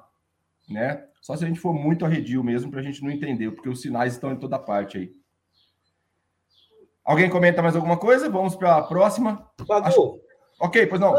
[0.69, 1.09] né?
[1.23, 3.81] Só se a gente for muito arredio mesmo para a gente não entender, porque os
[3.81, 5.17] sinais estão em toda parte aí.
[7.03, 8.29] Alguém comenta mais alguma coisa?
[8.29, 9.51] Vamos para a próxima.
[9.67, 10.21] Badu, acho...
[10.61, 11.15] Ok, pois não.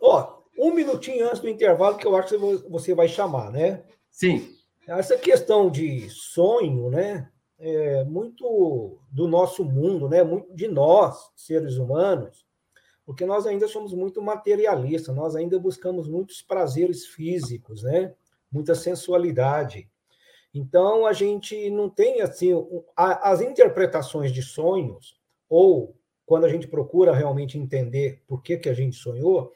[0.00, 3.84] Ó, um minutinho antes do intervalo que eu acho que você vai chamar, né?
[4.10, 4.50] Sim.
[4.86, 7.30] Essa questão de sonho, né?
[7.58, 10.22] É, muito do nosso mundo, né?
[10.22, 12.46] muito de nós, seres humanos,
[13.04, 18.14] porque nós ainda somos muito materialistas, nós ainda buscamos muitos prazeres físicos, né?
[18.50, 19.88] muita sensualidade.
[20.54, 22.52] Então, a gente não tem assim
[22.96, 25.18] as interpretações de sonhos,
[25.48, 29.52] ou quando a gente procura realmente entender por que, que a gente sonhou,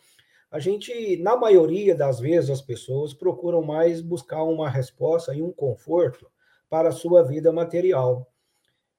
[0.51, 5.53] a gente, na maioria das vezes, as pessoas procuram mais buscar uma resposta e um
[5.53, 6.32] conforto
[6.72, 8.32] para a sua vida material.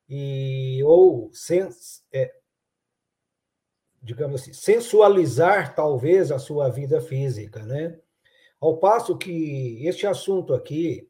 [0.07, 2.31] E, ou, sens, é,
[3.99, 7.99] digamos assim, sensualizar talvez a sua vida física, né?
[8.61, 11.09] Ao passo que este assunto aqui,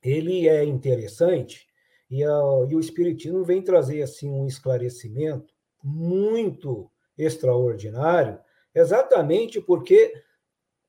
[0.00, 1.66] ele é interessante
[2.08, 2.28] e, a,
[2.68, 8.38] e o Espiritismo vem trazer assim um esclarecimento muito extraordinário,
[8.72, 10.14] exatamente porque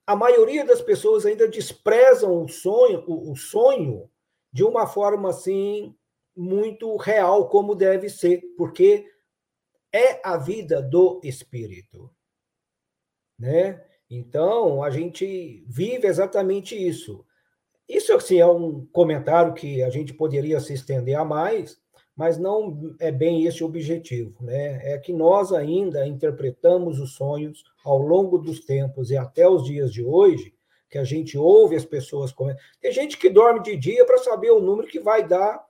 [0.05, 4.07] a maioria das pessoas ainda desprezam o sonho, o, o sonho
[4.51, 5.95] de uma forma assim
[6.35, 9.05] muito real como deve ser, porque
[9.93, 12.09] é a vida do espírito,
[13.37, 13.83] né?
[14.09, 17.25] Então, a gente vive exatamente isso.
[17.87, 21.77] Isso assim é um comentário que a gente poderia se estender a mais,
[22.15, 24.93] mas não é bem esse o objetivo, né?
[24.93, 29.91] É que nós ainda interpretamos os sonhos ao longo dos tempos e até os dias
[29.91, 30.53] de hoje,
[30.89, 32.63] que a gente ouve as pessoas comentando.
[32.81, 35.63] Tem gente que dorme de dia para saber o número que vai dar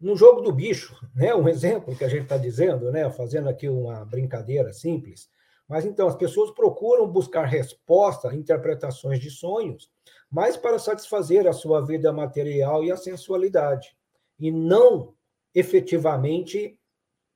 [0.00, 1.34] no jogo do bicho, né?
[1.34, 3.10] Um exemplo que a gente está dizendo, né?
[3.10, 5.28] Fazendo aqui uma brincadeira simples.
[5.68, 9.88] Mas então as pessoas procuram buscar resposta, interpretações de sonhos,
[10.28, 13.96] mas para satisfazer a sua vida material e a sensualidade,
[14.38, 15.14] e não
[15.54, 16.76] efetivamente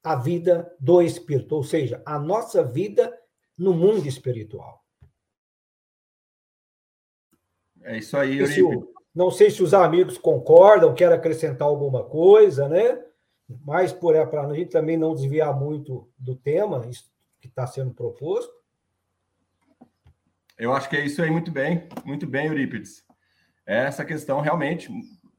[0.03, 3.17] a vida do espírito, ou seja, a nossa vida
[3.57, 4.84] no mundo espiritual.
[7.85, 8.63] É isso aí, Esse,
[9.15, 13.01] Não sei se os amigos concordam, querem acrescentar alguma coisa, né?
[13.65, 16.81] Mas por é para a gente também não desviar muito do tema
[17.41, 18.53] que está sendo proposto.
[20.59, 23.05] Eu acho que é isso aí, muito bem, muito bem, Eurípides.
[23.67, 24.91] Essa questão realmente.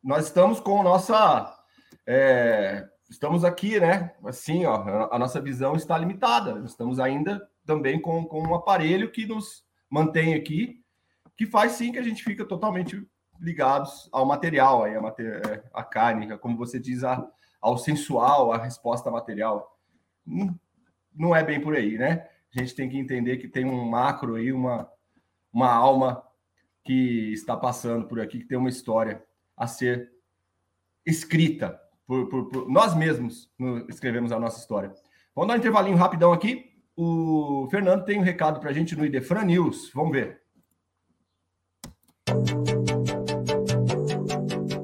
[0.03, 1.58] Nós estamos com nossa
[2.05, 4.13] é, estamos aqui, né?
[4.23, 6.62] Assim, ó, a nossa visão está limitada.
[6.65, 10.84] Estamos ainda também com, com um aparelho que nos mantém aqui,
[11.36, 13.06] que faz sim que a gente fica totalmente
[13.39, 15.63] ligados ao material, aí, a, mater...
[15.74, 17.28] A carne, como você diz, a,
[17.62, 19.78] ao sensual, a resposta material.
[20.26, 20.60] Não,
[21.13, 22.28] não é bem por aí, né?
[22.56, 24.89] A gente tem que entender que tem um macro aí, uma,
[25.52, 26.24] uma alma
[26.84, 29.24] que está passando por aqui, que tem uma história
[29.58, 30.12] a ser
[31.06, 33.52] escrita, por, por, por nós mesmos
[33.89, 34.93] escrevemos a nossa história.
[35.36, 36.71] Vamos dar um intervalinho rapidão aqui.
[36.95, 39.91] O Fernando tem um recado para a gente no Idefran News.
[39.93, 40.44] Vamos ver.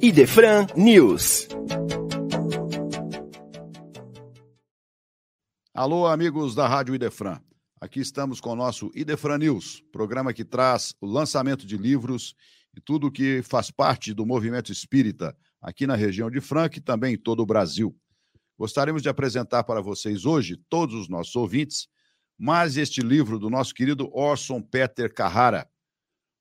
[0.04, 1.48] Idefran News.
[5.76, 7.40] Alô, amigos da Rádio Idefran.
[7.80, 12.34] Aqui estamos com o nosso Idefran News, programa que traz o lançamento de livros
[12.76, 16.82] e tudo o que faz parte do movimento espírita aqui na região de Franca e
[16.82, 17.96] também em todo o Brasil.
[18.58, 21.88] Gostaríamos de apresentar para vocês hoje, todos os nossos ouvintes,
[22.40, 25.70] mais este livro do nosso querido Orson Peter Carrara,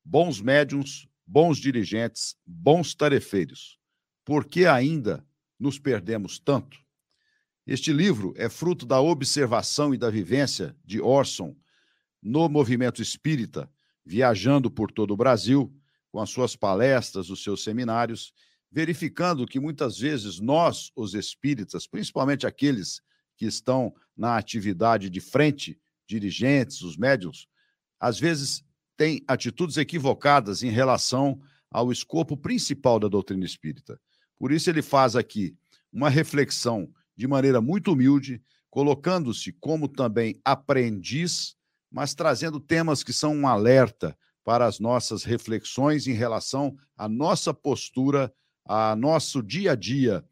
[0.03, 3.79] Bons Médiuns, Bons Dirigentes, Bons Tarefeiros.
[4.25, 5.25] Por que ainda
[5.59, 6.77] nos perdemos tanto?
[7.65, 11.57] Este livro é fruto da observação e da vivência de Orson
[12.21, 13.71] no movimento espírita,
[14.05, 15.73] viajando por todo o Brasil,
[16.11, 18.35] com as suas palestras, os seus seminários
[18.71, 23.01] verificando que muitas vezes nós, os espíritas, principalmente aqueles
[23.37, 27.49] que estão na atividade de frente, dirigentes, os médios,
[27.99, 28.65] às vezes
[29.01, 33.99] têm atitudes equivocadas em relação ao escopo principal da doutrina espírita.
[34.39, 35.57] Por isso, ele faz aqui
[35.91, 36.87] uma reflexão
[37.17, 41.57] de maneira muito humilde, colocando-se como também aprendiz,
[41.91, 47.55] mas trazendo temas que são um alerta para as nossas reflexões em relação à nossa
[47.55, 48.31] postura
[48.67, 50.23] a nosso dia a dia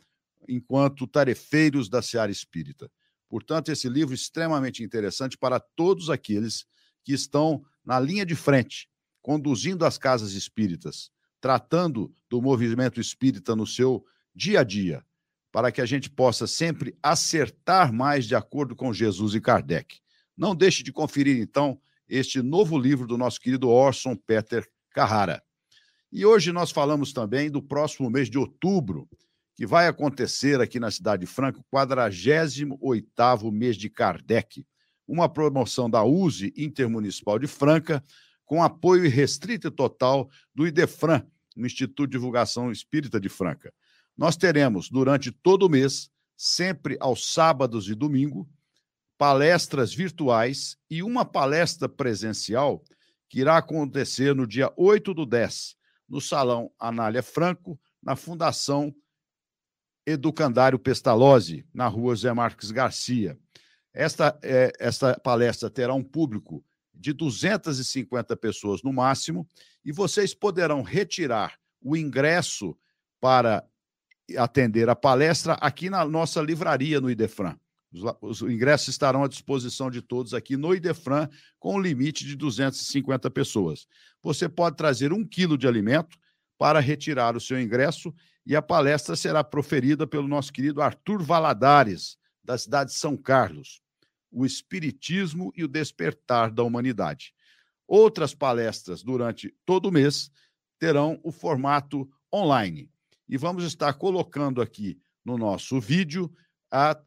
[0.46, 2.90] enquanto tarefeiros da Seara Espírita.
[3.30, 6.66] Portanto, esse livro é extremamente interessante para todos aqueles
[7.02, 8.86] que estão na linha de frente,
[9.22, 15.02] conduzindo as casas espíritas, tratando do movimento espírita no seu dia a dia,
[15.50, 20.00] para que a gente possa sempre acertar mais de acordo com Jesus e Kardec.
[20.36, 25.42] Não deixe de conferir, então, este novo livro do nosso querido Orson Peter Carrara.
[26.12, 29.08] E hoje nós falamos também do próximo mês de outubro,
[29.56, 34.66] que vai acontecer aqui na Cidade Franca, o 48º mês de Kardec,
[35.08, 38.04] uma promoção da USE Intermunicipal de Franca,
[38.44, 43.72] com apoio irrestrito e total do IDEFRAN, Instituto de Divulgação Espírita de Franca.
[44.16, 48.48] Nós teremos, durante todo o mês, sempre aos sábados e domingo,
[49.16, 52.84] palestras virtuais e uma palestra presencial
[53.28, 55.76] que irá acontecer no dia 8 do 10,
[56.08, 58.94] no Salão Anália Franco, na Fundação
[60.06, 63.38] Educandário Pestalozzi, na rua Zé Marques Garcia.
[63.98, 69.44] Esta, é, esta palestra terá um público de 250 pessoas no máximo,
[69.84, 72.78] e vocês poderão retirar o ingresso
[73.20, 73.66] para
[74.36, 77.56] atender a palestra aqui na nossa livraria no Idefran.
[77.92, 82.36] Os, os ingressos estarão à disposição de todos aqui no Idefran, com um limite de
[82.36, 83.88] 250 pessoas.
[84.22, 86.16] Você pode trazer um quilo de alimento
[86.56, 88.14] para retirar o seu ingresso
[88.46, 93.82] e a palestra será proferida pelo nosso querido Arthur Valadares, da cidade de São Carlos.
[94.30, 97.32] O Espiritismo e o Despertar da Humanidade.
[97.86, 100.30] Outras palestras durante todo o mês
[100.78, 102.90] terão o formato online.
[103.28, 106.30] E vamos estar colocando aqui no nosso vídeo
[106.70, 106.98] a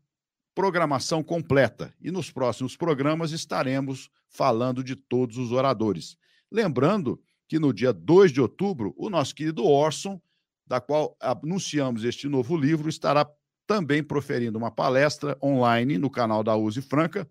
[0.54, 1.94] programação completa.
[2.02, 6.18] E nos próximos programas estaremos falando de todos os oradores.
[6.52, 10.22] Lembrando que no dia 2 de outubro, o nosso querido Orson,
[10.66, 13.30] da qual anunciamos este novo livro, estará
[13.72, 17.26] também proferindo uma palestra online no canal da Use Franca,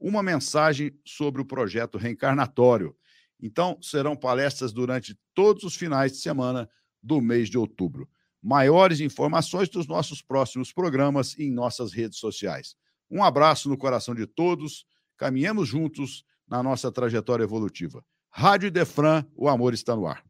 [0.00, 2.96] uma mensagem sobre o projeto reencarnatório.
[3.38, 6.66] Então, serão palestras durante todos os finais de semana
[7.02, 8.08] do mês de outubro.
[8.42, 12.74] Maiores informações dos nossos próximos programas em nossas redes sociais.
[13.10, 14.86] Um abraço no coração de todos.
[15.18, 18.02] Caminhemos juntos na nossa trajetória evolutiva.
[18.30, 20.24] Rádio Idefran, o amor está no ar.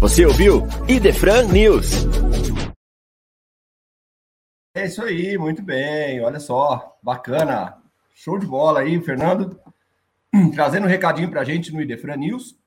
[0.00, 2.29] Você ouviu Idefran News.
[4.80, 6.22] É isso aí, muito bem.
[6.22, 7.76] Olha só, bacana.
[8.14, 9.60] Show de bola aí, Fernando.
[10.54, 12.58] Trazendo um recadinho para a gente no Idefran News.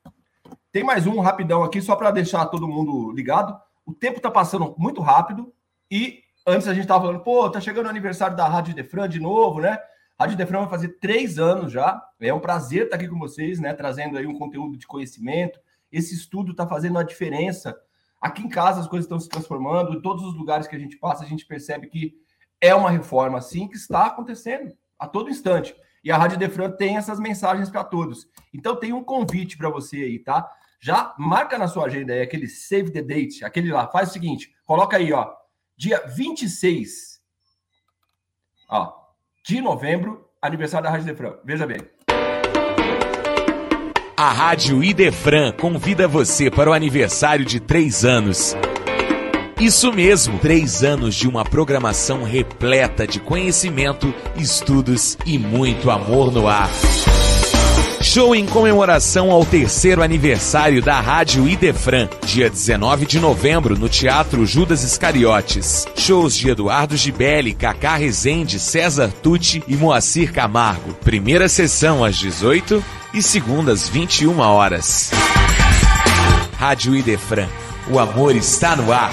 [0.70, 3.60] Tem mais um rapidão aqui, só para deixar todo mundo ligado.
[3.84, 5.52] O tempo está passando muito rápido
[5.90, 9.18] e antes a gente estava falando, pô, tá chegando o aniversário da Rádio Idefran de
[9.18, 9.76] novo, né?
[10.16, 12.00] A Rádio Idefran vai fazer três anos já.
[12.20, 13.74] É um prazer estar aqui com vocês, né?
[13.74, 15.58] Trazendo aí um conteúdo de conhecimento.
[15.90, 17.76] Esse estudo está fazendo a diferença
[18.24, 20.96] Aqui em casa as coisas estão se transformando, em todos os lugares que a gente
[20.96, 22.14] passa, a gente percebe que
[22.58, 25.76] é uma reforma assim que está acontecendo a todo instante.
[26.02, 28.26] E a Rádio Defran tem essas mensagens para todos.
[28.50, 30.50] Então tem um convite para você aí, tá?
[30.80, 33.88] Já marca na sua agenda aí aquele save the date, aquele lá.
[33.88, 35.30] Faz o seguinte, coloca aí, ó,
[35.76, 37.20] dia 26
[38.70, 38.90] ó,
[39.44, 41.36] de novembro, aniversário da Rádio Defran.
[41.44, 41.93] Veja bem.
[44.16, 48.56] A Rádio Idefran convida você para o aniversário de três anos.
[49.58, 56.46] Isso mesmo, três anos de uma programação repleta de conhecimento, estudos e muito amor no
[56.46, 56.70] ar.
[58.14, 64.46] Show em comemoração ao terceiro aniversário da Rádio Idefran, dia 19 de novembro, no Teatro
[64.46, 65.84] Judas Iscariotes.
[65.96, 70.94] Shows de Eduardo Gibelli, Cacá Rezende, César Tucci e Moacir Camargo.
[70.94, 75.10] Primeira sessão às 18 e segundas 21 horas.
[76.56, 77.48] Rádio Idefran,
[77.90, 79.10] o amor está no ar.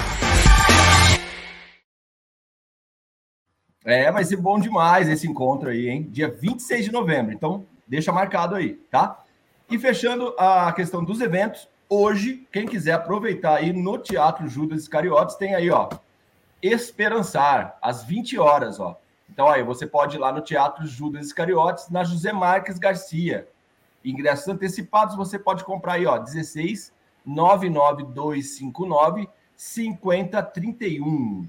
[3.84, 6.08] É, vai ser bom demais esse encontro aí, hein?
[6.08, 7.32] Dia 26 de novembro.
[7.32, 9.22] Então, deixa marcado aí, tá?
[9.68, 15.36] E fechando a questão dos eventos, hoje, quem quiser aproveitar aí no Teatro Judas Iscariotes,
[15.36, 15.90] tem aí, ó,
[16.62, 18.98] Esperançar, às 20 horas, ó.
[19.28, 23.46] Então, aí, você pode ir lá no Teatro Judas Iscariotes, na José Marques Garcia.
[24.02, 26.94] Ingressos antecipados você pode comprar aí, ó, 16
[27.26, 31.46] 99259 5031.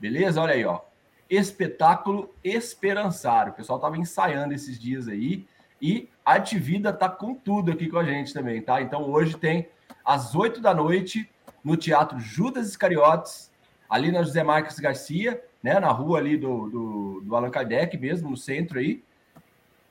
[0.00, 0.40] Beleza?
[0.40, 0.80] Olha aí, ó.
[1.28, 3.50] Espetáculo Esperançar.
[3.50, 5.46] O pessoal tava ensaiando esses dias aí
[5.80, 8.80] e a Ativida tá com tudo aqui com a gente também, tá?
[8.80, 9.68] Então hoje tem
[10.04, 11.28] às 8 da noite
[11.62, 13.50] no Teatro Judas Iscariotes,
[13.88, 18.30] ali na José Marques Garcia, né, na rua ali do, do, do Allan Kardec mesmo,
[18.30, 19.02] no centro aí.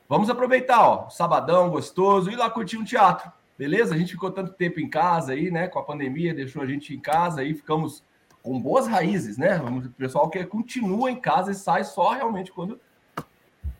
[0.08, 3.94] Vamos aproveitar, ó, sabadão gostoso, ir lá curtir um teatro, beleza?
[3.94, 5.66] A gente ficou tanto tempo em casa aí, né?
[5.66, 8.04] Com a pandemia, deixou a gente em casa aí, ficamos
[8.42, 9.58] com boas raízes, né?
[9.58, 12.78] O pessoal que continua em casa e sai só realmente quando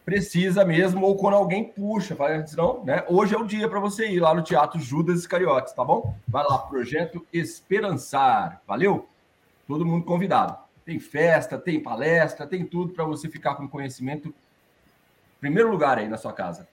[0.05, 3.05] precisa mesmo ou quando alguém puxa, senão, né?
[3.09, 6.15] Hoje é o dia para você ir lá no Teatro Judas Iscariotes, tá bom?
[6.29, 8.61] Vai lá, Projeto Esperançar.
[8.67, 9.09] Valeu?
[9.67, 10.59] Todo mundo convidado.
[10.85, 14.35] Tem festa, tem palestra, tem tudo para você ficar com conhecimento
[15.45, 16.67] Primeiro lugar aí na sua casa.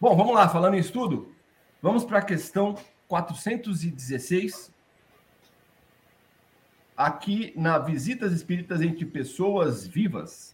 [0.00, 1.32] Bom, vamos lá, falando em estudo,
[1.80, 2.74] vamos para a questão
[3.06, 4.74] 416.
[6.96, 10.53] Aqui na Visitas Espíritas entre Pessoas Vivas.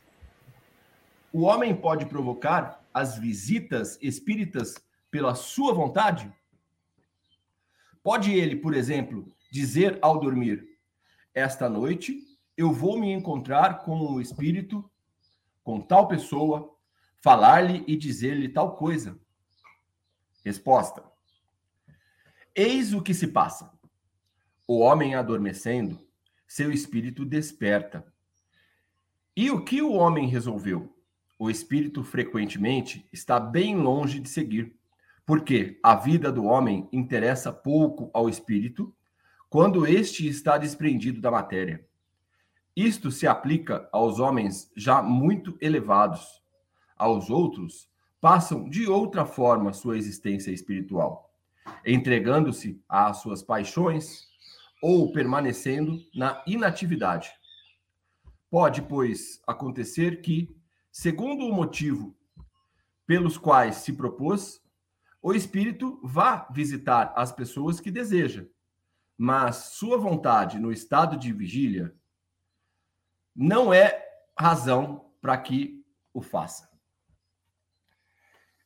[1.33, 4.75] O homem pode provocar as visitas espíritas
[5.11, 6.33] pela sua vontade?
[8.03, 10.67] Pode ele, por exemplo, dizer ao dormir:
[11.33, 12.19] Esta noite
[12.57, 14.91] eu vou me encontrar com um espírito,
[15.63, 16.75] com tal pessoa,
[17.21, 19.17] falar-lhe e dizer-lhe tal coisa?
[20.45, 21.05] Resposta:
[22.55, 23.73] Eis o que se passa.
[24.67, 26.01] O homem adormecendo,
[26.47, 28.05] seu espírito desperta.
[29.37, 31.00] E o que o homem resolveu?
[31.43, 34.77] O espírito frequentemente está bem longe de seguir,
[35.25, 38.95] porque a vida do homem interessa pouco ao espírito
[39.49, 41.83] quando este está desprendido da matéria.
[42.77, 46.43] Isto se aplica aos homens já muito elevados,
[46.95, 47.89] aos outros,
[48.21, 51.33] passam de outra forma sua existência espiritual,
[51.87, 54.29] entregando-se às suas paixões
[54.83, 57.33] ou permanecendo na inatividade.
[58.51, 60.55] Pode, pois, acontecer que,
[60.91, 62.17] segundo o motivo
[63.07, 64.63] pelos quais se propôs,
[65.23, 68.47] o espírito vá visitar as pessoas que deseja,
[69.17, 71.95] mas sua vontade no estado de vigília
[73.35, 74.03] não é
[74.39, 76.71] razão para que o faça.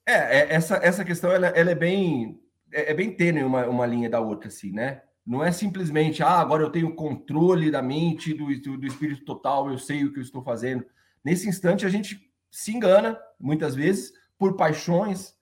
[0.06, 2.40] É, é, essa, essa questão ela, ela é bem
[2.74, 5.02] é, é, bem tênue uma, uma linha da outra, assim, né?
[5.24, 8.46] Não é simplesmente, ah, agora eu tenho controle da mente, do,
[8.76, 10.84] do espírito total, eu sei o que eu estou fazendo.
[11.24, 15.34] Nesse instante, a gente se engana, muitas vezes, por paixões,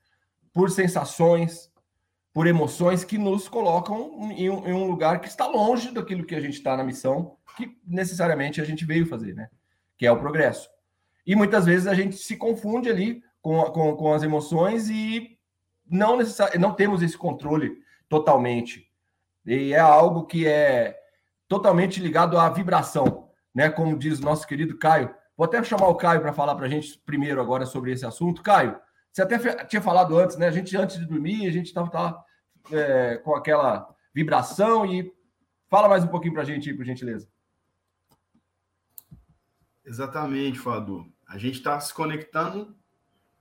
[0.53, 1.73] por sensações,
[2.33, 6.35] por emoções que nos colocam em um, em um lugar que está longe daquilo que
[6.35, 9.51] a gente está na missão, que necessariamente a gente veio fazer, né?
[9.99, 10.71] Que é o progresso.
[11.27, 15.39] E muitas vezes a gente se confunde ali com, com, com as emoções e
[15.89, 16.19] não,
[16.59, 18.91] não temos esse controle totalmente.
[19.45, 20.97] E é algo que é
[21.47, 23.69] totalmente ligado à vibração, né?
[23.69, 25.15] Como diz nosso querido Caio.
[25.37, 28.43] Vou até chamar o Caio para falar para a gente primeiro agora sobre esse assunto.
[28.43, 28.79] Caio,
[29.11, 30.47] você até tinha falado antes, né?
[30.47, 32.25] A gente, antes de dormir, a gente estava
[32.71, 35.13] é, com aquela vibração e
[35.69, 37.29] fala mais um pouquinho para a gente por gentileza.
[39.85, 41.07] Exatamente, Fadu.
[41.27, 42.75] A gente está se conectando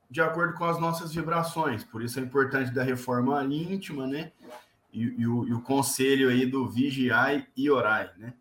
[0.10, 1.84] de acordo com as nossas vibrações.
[1.84, 4.34] Por isso é importante da reforma íntima, né?
[4.92, 8.34] E, e o, e o conselho aí do vigiai e orai, né?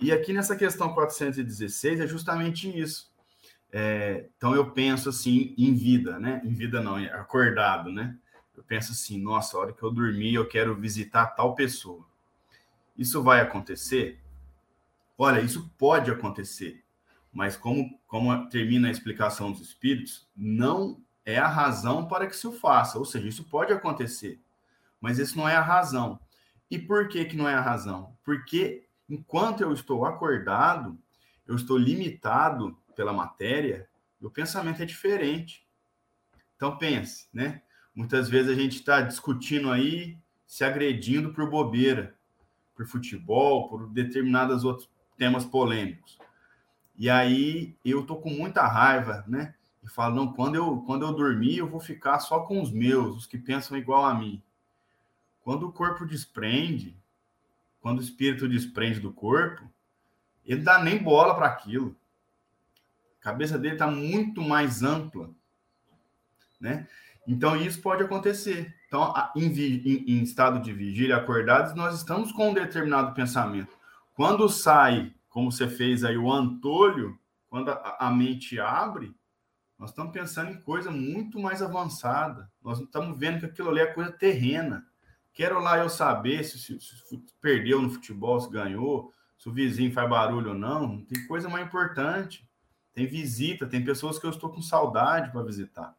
[0.00, 3.10] E aqui nessa questão 416 é justamente isso.
[3.70, 6.40] É, então eu penso assim em vida, né?
[6.44, 8.16] Em vida não, acordado, né?
[8.56, 12.04] Eu penso assim, nossa, a hora que eu dormir eu quero visitar tal pessoa.
[12.96, 14.20] Isso vai acontecer?
[15.16, 16.84] Olha, isso pode acontecer,
[17.32, 22.50] mas como, como termina a explicação dos espíritos, não é a razão para que se
[22.52, 22.98] faça.
[22.98, 24.40] Ou seja, isso pode acontecer,
[25.00, 26.18] mas isso não é a razão.
[26.70, 28.16] E por que, que não é a razão?
[28.24, 30.98] Porque enquanto eu estou acordado,
[31.46, 33.88] eu estou limitado pela matéria,
[34.20, 35.66] o pensamento é diferente.
[36.56, 37.62] Então pense, né?
[37.94, 42.14] Muitas vezes a gente está discutindo aí, se agredindo por bobeira,
[42.74, 46.18] por futebol, por determinados outros temas polêmicos.
[46.96, 49.54] E aí eu tô com muita raiva, né?
[49.82, 53.16] E falo, não, quando eu, quando eu dormir, eu vou ficar só com os meus,
[53.16, 54.42] os que pensam igual a mim.
[55.42, 56.96] Quando o corpo desprende,
[57.88, 59.66] quando o espírito desprende do corpo,
[60.44, 61.96] ele dá nem bola para aquilo.
[63.18, 65.30] A cabeça dele está muito mais ampla,
[66.60, 66.86] né?
[67.26, 68.76] Então isso pode acontecer.
[68.86, 73.74] Então, em, em, em estado de vigília, acordados, nós estamos com um determinado pensamento.
[74.12, 77.18] Quando sai, como você fez aí, o antolho,
[77.48, 79.16] quando a, a mente abre,
[79.78, 82.50] nós estamos pensando em coisa muito mais avançada.
[82.62, 84.86] Nós estamos vendo que aquilo ali é coisa terrena.
[85.32, 89.92] Quero lá eu saber se, se, se, perdeu no futebol, se ganhou, se o vizinho
[89.92, 91.04] faz barulho ou não.
[91.04, 92.48] Tem coisa mais importante.
[92.92, 95.94] Tem visita, tem pessoas que eu estou com saudade para visitar.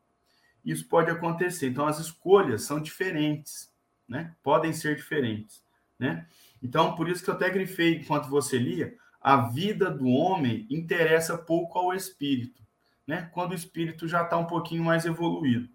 [0.66, 1.70] Isso pode acontecer.
[1.70, 3.72] Então, as escolhas são diferentes,
[4.06, 4.36] né?
[4.44, 5.64] Podem ser diferentes,
[5.98, 6.28] né?
[6.62, 11.38] Então, por isso que eu até grifei, enquanto você lia, a vida do homem interessa
[11.38, 12.62] pouco ao espírito,
[13.08, 13.30] né?
[13.34, 15.70] Quando o espírito já está um pouquinho mais evoluído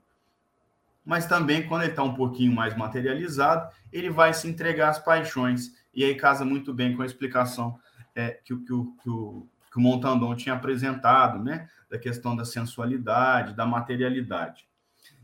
[1.04, 5.72] mas também quando ele está um pouquinho mais materializado, ele vai se entregar às paixões.
[5.92, 7.78] E aí casa muito bem com a explicação
[8.14, 11.68] é, que, que, o, que, o, que o Montandon tinha apresentado, né?
[11.90, 14.66] Da questão da sensualidade, da materialidade.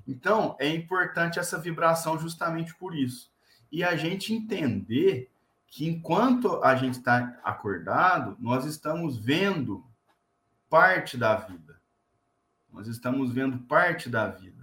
[0.07, 3.31] Então, é importante essa vibração justamente por isso.
[3.71, 5.31] E a gente entender
[5.69, 9.85] que enquanto a gente está acordado, nós estamos vendo
[10.69, 11.81] parte da vida.
[12.73, 14.60] Nós estamos vendo parte da vida.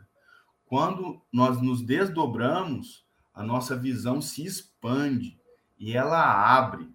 [0.68, 5.40] Quando nós nos desdobramos, a nossa visão se expande
[5.80, 6.94] e ela abre.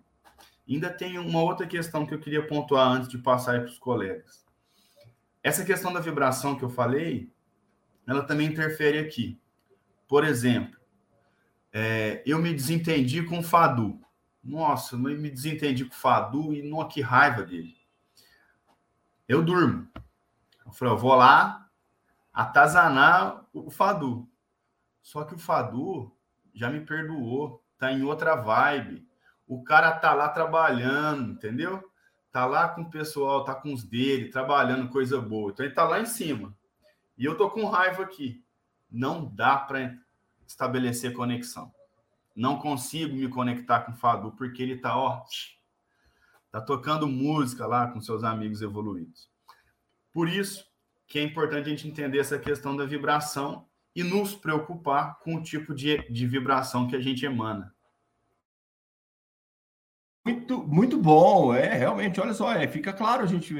[0.68, 4.44] Ainda tem uma outra questão que eu queria pontuar antes de passar para os colegas.
[5.42, 7.32] Essa questão da vibração que eu falei,
[8.06, 9.40] ela também interfere aqui.
[10.06, 10.78] Por exemplo,
[11.72, 13.98] é, eu me desentendi com o Fadu.
[14.44, 17.74] Nossa, eu me desentendi com o Fadu e não que raiva dele.
[19.26, 19.88] Eu durmo.
[20.66, 21.61] Eu falei, eu vou lá
[22.32, 24.28] atazanar o Fadu.
[25.02, 26.16] Só que o Fadu
[26.54, 29.06] já me perdoou, tá em outra vibe.
[29.46, 31.82] O cara tá lá trabalhando, entendeu?
[32.30, 35.50] Tá lá com o pessoal, tá com os dele, trabalhando coisa boa.
[35.50, 36.56] Então ele tá lá em cima.
[37.18, 38.42] E eu tô com raiva aqui.
[38.90, 39.94] Não dá para
[40.46, 41.72] estabelecer conexão.
[42.34, 45.22] Não consigo me conectar com o Fadu porque ele tá, ó,
[46.50, 49.30] tá tocando música lá com seus amigos evoluídos.
[50.12, 50.71] Por isso,
[51.12, 55.42] que é importante a gente entender essa questão da vibração e nos preocupar com o
[55.42, 57.70] tipo de, de vibração que a gente emana.
[60.24, 63.54] Muito, muito bom, é realmente, olha só, é, fica claro a gente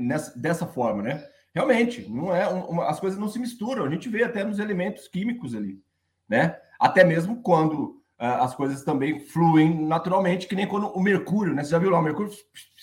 [0.00, 1.28] nessa, dessa forma, né?
[1.54, 5.08] Realmente, não é uma, as coisas não se misturam, a gente vê até nos elementos
[5.08, 5.82] químicos ali,
[6.26, 6.58] né?
[6.80, 11.62] Até mesmo quando uh, as coisas também fluem naturalmente, que nem quando o mercúrio, né?
[11.62, 12.32] Você já viu lá o mercúrio,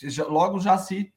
[0.03, 1.11] já, logo já se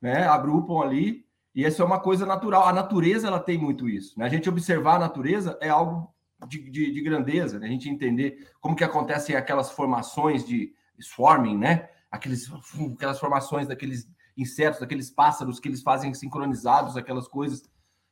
[0.00, 1.25] né, agrupam ali
[1.56, 2.68] e isso é uma coisa natural.
[2.68, 4.18] A natureza ela tem muito isso.
[4.18, 4.26] Né?
[4.26, 6.14] A gente observar a natureza é algo
[6.46, 7.66] de, de, de grandeza, né?
[7.66, 11.88] a gente entender como que acontecem aquelas formações de swarming, né?
[12.10, 12.46] Aqueles,
[12.94, 17.62] aquelas formações daqueles insetos, daqueles pássaros que eles fazem sincronizados, aquelas coisas,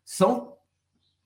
[0.03, 0.57] são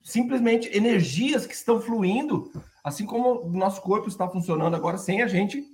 [0.01, 2.51] simplesmente energias que estão fluindo,
[2.83, 5.65] assim como o nosso corpo está funcionando agora, sem a gente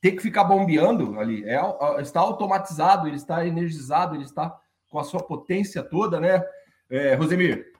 [0.00, 1.42] ter que ficar bombeando ali.
[1.44, 1.58] É,
[2.02, 4.58] está automatizado, ele está energizado, ele está
[4.88, 6.42] com a sua potência toda, né?
[6.90, 7.72] É, Rosemir,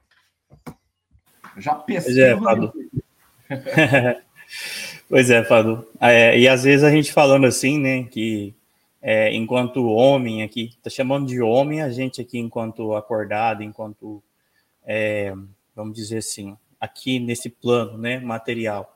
[1.57, 2.23] já pesquisa.
[2.23, 2.73] É, Fado.
[5.09, 5.87] pois é, Fado.
[6.01, 8.55] É, e às vezes a gente falando assim, né, que
[9.03, 14.23] é, enquanto homem aqui, tá chamando de homem a gente aqui enquanto acordado, enquanto,
[14.85, 15.33] é,
[15.75, 18.95] vamos dizer assim, aqui nesse plano, né, material.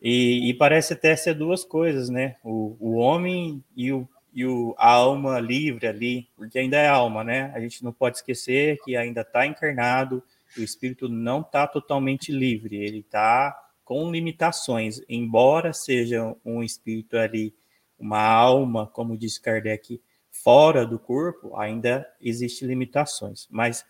[0.00, 2.34] E, e, parece até ser duas coisas, né?
[2.42, 7.22] O, o homem e, o, e o, a alma livre ali, porque ainda é alma,
[7.22, 7.52] né?
[7.54, 10.22] A gente não pode esquecer que ainda está encarnado,
[10.56, 17.54] o espírito não está totalmente livre, ele está com limitações, embora seja um espírito ali,
[17.98, 23.46] uma alma, como diz Kardec, fora do corpo, ainda existe limitações.
[23.50, 23.84] Mas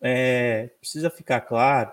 [0.00, 1.92] é, precisa ficar claro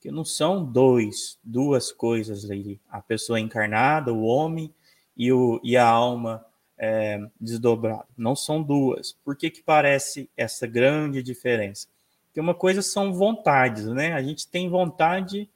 [0.00, 2.80] que não são dois, duas coisas ali.
[2.88, 4.74] A pessoa encarnada, o homem
[5.16, 6.44] e, o, e a alma
[6.78, 8.06] é, desdobrada.
[8.16, 9.16] Não são duas.
[9.24, 11.86] Por que, que parece essa grande diferença?
[12.26, 14.12] Porque uma coisa são vontades, né?
[14.12, 15.48] A gente tem vontade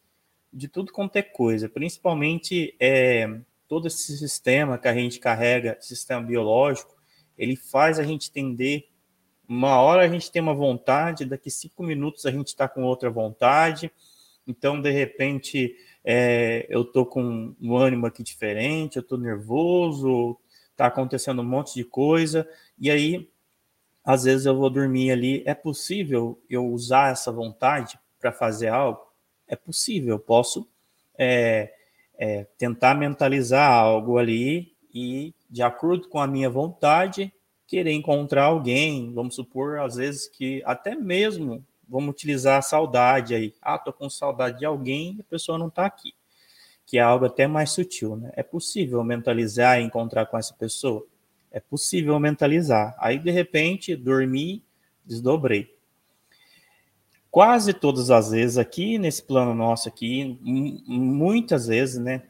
[0.53, 6.23] de tudo quanto é coisa, principalmente é, todo esse sistema que a gente carrega, sistema
[6.23, 6.97] biológico,
[7.39, 8.89] ele faz a gente tender.
[9.49, 13.11] Uma hora a gente tem uma vontade, daqui cinco minutos a gente está com outra
[13.11, 13.93] vontade,
[14.51, 20.37] então, de repente, é, eu tô com um ânimo aqui diferente, eu tô nervoso,
[20.81, 23.31] tá acontecendo um monte de coisa, e aí,
[24.03, 25.43] às vezes eu vou dormir ali.
[25.45, 29.01] É possível eu usar essa vontade para fazer algo?
[29.47, 30.67] É possível, eu posso
[31.19, 31.71] é,
[32.19, 37.31] é, tentar mentalizar algo ali e, de acordo com a minha vontade,
[37.67, 43.55] querer encontrar alguém, vamos supor, às vezes que até mesmo vamos utilizar a saudade aí.
[43.61, 46.15] Ah, tô com saudade de alguém e a pessoa não está aqui.
[46.91, 48.33] Que é algo até mais sutil, né?
[48.35, 51.07] É possível mentalizar e encontrar com essa pessoa?
[51.53, 52.97] É possível mentalizar.
[52.99, 54.65] Aí, de repente, dormi,
[55.05, 55.73] desdobrei.
[57.31, 62.23] Quase todas as vezes aqui, nesse plano nosso aqui, muitas vezes, né?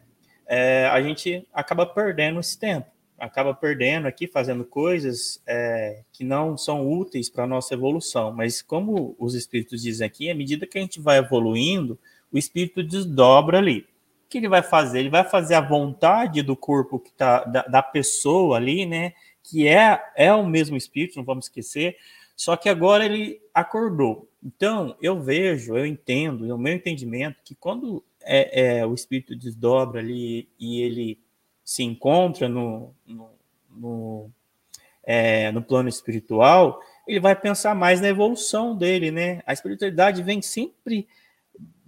[0.47, 2.91] É, a gente acaba perdendo esse tempo
[3.21, 8.33] acaba perdendo aqui, fazendo coisas é, que não são úteis para a nossa evolução.
[8.33, 11.99] Mas como os espíritos dizem aqui, à medida que a gente vai evoluindo,
[12.33, 13.87] o espírito desdobra ali.
[14.31, 15.01] Que ele vai fazer?
[15.01, 19.13] Ele vai fazer a vontade do corpo que tá, da, da pessoa ali, né?
[19.43, 21.97] Que é, é o mesmo espírito, não vamos esquecer,
[22.37, 24.31] só que agora ele acordou.
[24.43, 30.01] Então, eu vejo, eu entendo, no meu entendimento, que quando é, é, o espírito desdobra
[30.01, 31.19] ali e ele
[31.65, 33.31] se encontra no, no,
[33.71, 34.31] no,
[35.05, 39.43] é, no plano espiritual, ele vai pensar mais na evolução dele, né?
[39.45, 41.09] A espiritualidade vem sempre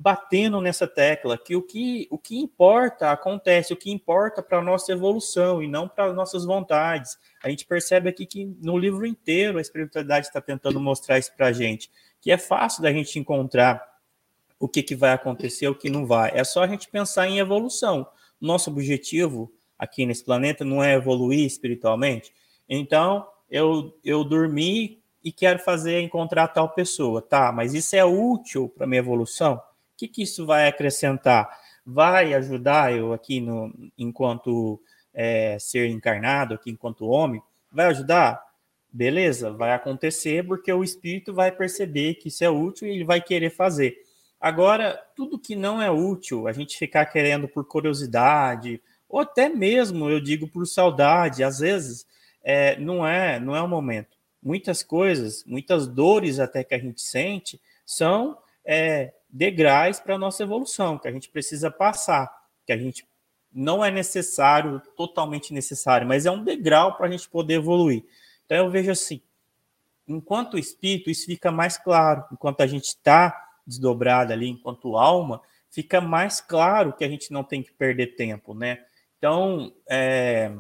[0.03, 4.63] batendo nessa tecla que o que, o que importa acontece, o que importa para a
[4.63, 7.17] nossa evolução e não para nossas vontades.
[7.43, 11.47] A gente percebe aqui que no livro inteiro a espiritualidade está tentando mostrar isso para
[11.47, 11.89] a gente,
[12.21, 13.81] que é fácil da gente encontrar
[14.59, 16.33] o que, que vai acontecer, o que não vai.
[16.35, 18.07] É só a gente pensar em evolução.
[18.41, 22.33] Nosso objetivo aqui nesse planeta não é evoluir espiritualmente.
[22.69, 27.53] Então, eu, eu dormi e quero fazer encontrar tal pessoa, tá?
[27.53, 29.55] Mas isso é útil para minha evolução?
[29.55, 29.61] O
[29.97, 31.49] que, que isso vai acrescentar?
[31.85, 34.81] Vai ajudar eu aqui no enquanto
[35.15, 37.43] é, ser encarnado, aqui enquanto homem?
[37.71, 38.43] Vai ajudar?
[38.93, 43.21] Beleza, vai acontecer porque o espírito vai perceber que isso é útil e ele vai
[43.21, 43.97] querer fazer.
[44.41, 50.11] Agora, tudo que não é útil, a gente ficar querendo por curiosidade, ou até mesmo,
[50.11, 52.07] eu digo, por saudade, às vezes
[52.43, 54.17] é, não é não é o momento.
[54.43, 60.43] Muitas coisas, muitas dores até que a gente sente são é, degraus para a nossa
[60.43, 62.31] evolução, que a gente precisa passar,
[62.67, 63.07] que a gente
[63.53, 68.05] não é necessário, totalmente necessário, mas é um degrau para a gente poder evoluir.
[68.45, 69.21] Então eu vejo assim,
[70.09, 75.41] enquanto espírito, isso fica mais claro, enquanto a gente está desdobrado ali, enquanto alma,
[75.71, 78.85] fica mais claro que a gente não tem que perder tempo, né?
[79.19, 80.53] Então, é,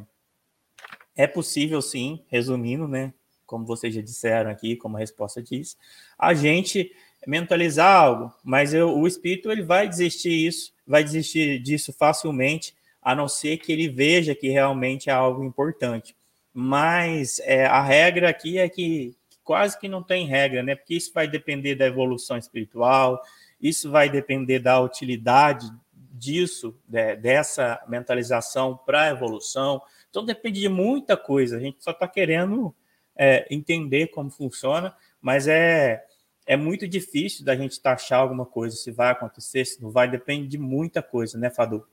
[1.16, 3.12] é possível sim, resumindo, né?
[3.52, 5.76] Como vocês já disseram aqui, como a resposta diz,
[6.18, 6.90] a gente
[7.26, 13.14] mentalizar algo, mas eu, o espírito ele vai desistir isso, vai desistir disso facilmente, a
[13.14, 16.16] não ser que ele veja que realmente é algo importante.
[16.54, 20.74] Mas é, a regra aqui é que quase que não tem regra, né?
[20.74, 23.20] Porque isso vai depender da evolução espiritual,
[23.60, 29.82] Isso vai depender da utilidade disso, de, dessa mentalização para a evolução.
[30.08, 31.58] Então depende de muita coisa.
[31.58, 32.74] A gente só está querendo
[33.16, 36.04] é, entender como funciona, mas é
[36.46, 40.48] é muito difícil da gente taxar alguma coisa, se vai acontecer, se não vai, depende
[40.48, 41.86] de muita coisa, né, Fadu?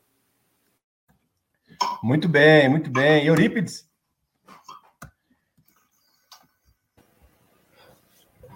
[2.01, 3.25] Muito bem, muito bem.
[3.25, 3.87] Eurípides?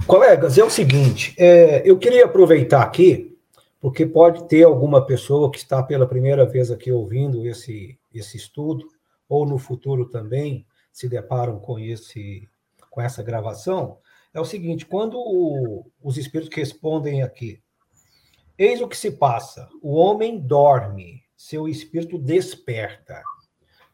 [0.08, 3.38] Colegas, é o seguinte, é, eu queria aproveitar aqui,
[3.80, 8.90] porque pode ter alguma pessoa que está pela primeira vez aqui ouvindo esse, esse estudo,
[9.30, 12.50] ou no futuro também se deparam com, esse,
[12.94, 13.98] com essa gravação,
[14.34, 17.60] é o seguinte: quando o, os espíritos respondem aqui,
[18.58, 23.22] eis o que se passa: o homem dorme, seu espírito desperta.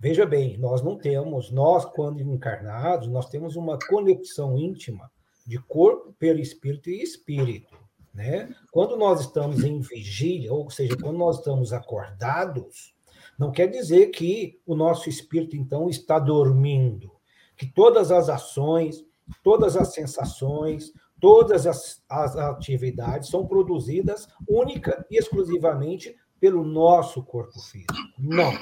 [0.01, 5.11] Veja bem, nós não temos, nós, quando encarnados, nós temos uma conexão íntima
[5.45, 7.77] de corpo, perispírito e espírito.
[8.13, 8.53] Né?
[8.71, 12.93] Quando nós estamos em vigília, ou seja, quando nós estamos acordados,
[13.37, 17.18] não quer dizer que o nosso espírito, então, está dormindo,
[17.59, 19.05] que todas as ações,
[19.43, 27.59] todas as sensações, todas as, as atividades são produzidas única e exclusivamente pelo nosso corpo
[27.59, 27.93] físico.
[28.17, 28.53] Não.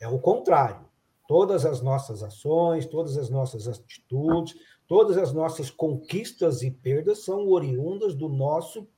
[0.00, 0.86] É o contrário.
[1.28, 4.56] Todas as nossas ações, todas as nossas atitudes,
[4.88, 8.88] todas as nossas conquistas e perdas são oriundas do nosso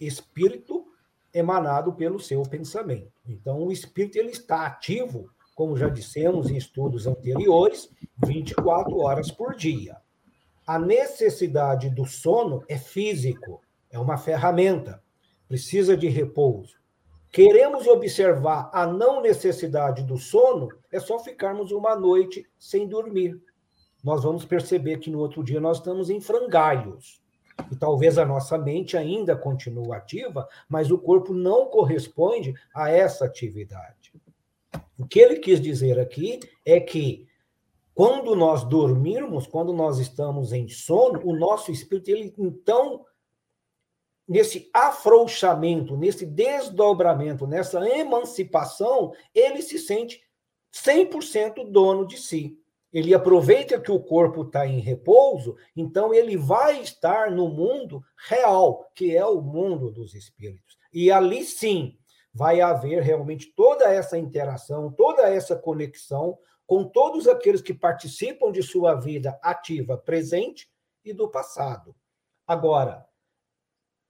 [0.00, 0.86] espírito
[1.32, 3.12] emanado pelo seu pensamento.
[3.26, 7.90] Então, o espírito ele está ativo, como já dissemos em estudos anteriores,
[8.24, 9.96] 24 horas por dia.
[10.64, 15.02] A necessidade do sono é físico, é uma ferramenta,
[15.48, 16.76] precisa de repouso.
[17.32, 23.36] Queremos observar a não necessidade do sono, é só ficarmos uma noite sem dormir.
[24.04, 27.20] Nós vamos perceber que no outro dia nós estamos em frangalhos.
[27.72, 33.24] E talvez a nossa mente ainda continue ativa, mas o corpo não corresponde a essa
[33.24, 33.97] atividade.
[34.98, 37.28] O que ele quis dizer aqui é que
[37.94, 43.04] quando nós dormirmos, quando nós estamos em sono, o nosso espírito, ele então,
[44.26, 50.22] nesse afrouxamento, nesse desdobramento, nessa emancipação, ele se sente
[50.72, 52.56] 100% dono de si.
[52.92, 58.90] Ele aproveita que o corpo está em repouso, então ele vai estar no mundo real,
[58.94, 60.78] que é o mundo dos espíritos.
[60.92, 61.98] E ali sim
[62.32, 68.62] vai haver realmente toda essa interação, toda essa conexão com todos aqueles que participam de
[68.62, 70.70] sua vida ativa presente
[71.04, 71.94] e do passado.
[72.46, 73.06] Agora,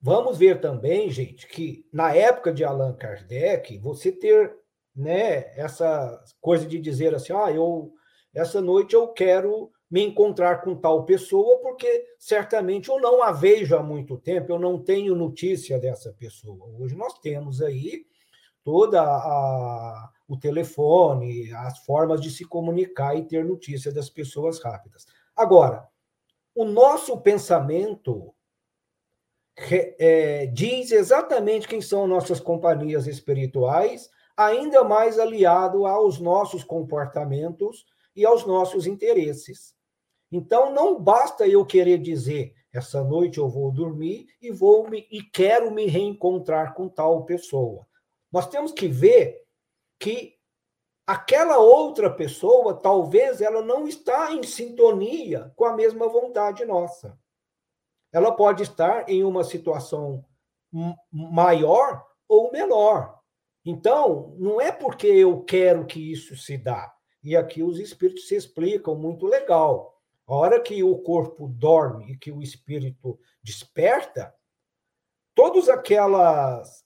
[0.00, 4.56] vamos ver também, gente, que na época de Allan Kardec, você ter
[4.94, 7.92] né, essa coisa de dizer assim, ah, eu
[8.34, 13.74] essa noite eu quero me encontrar com tal pessoa, porque certamente eu não a vejo
[13.74, 16.66] há muito tempo, eu não tenho notícia dessa pessoa.
[16.78, 18.06] Hoje nós temos aí
[18.62, 25.06] toda a, o telefone, as formas de se comunicar e ter notícia das pessoas rápidas.
[25.34, 25.88] Agora,
[26.54, 28.34] o nosso pensamento
[29.98, 38.26] é, diz exatamente quem são nossas companhias espirituais, ainda mais aliado aos nossos comportamentos e
[38.26, 39.77] aos nossos interesses.
[40.30, 45.22] Então, não basta eu querer dizer essa noite eu vou dormir e vou me, e
[45.22, 47.86] quero me reencontrar com tal pessoa.
[48.30, 49.42] Nós temos que ver
[49.98, 50.36] que
[51.06, 57.18] aquela outra pessoa, talvez ela não está em sintonia com a mesma vontade nossa.
[58.12, 60.24] Ela pode estar em uma situação
[61.10, 63.18] maior ou menor.
[63.64, 66.94] Então, não é porque eu quero que isso se dá.
[67.22, 69.97] E aqui os espíritos se explicam muito legal.
[70.28, 74.34] A hora que o corpo dorme e que o espírito desperta,
[75.34, 76.84] todos aquelas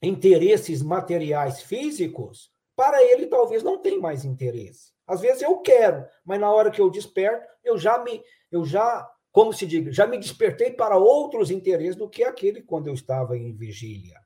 [0.00, 4.92] interesses materiais físicos, para ele talvez não tenha mais interesse.
[5.04, 8.22] Às vezes eu quero, mas na hora que eu desperto, eu já me,
[8.52, 12.86] eu já, como se diga, já me despertei para outros interesses do que aquele quando
[12.86, 14.20] eu estava em vigília,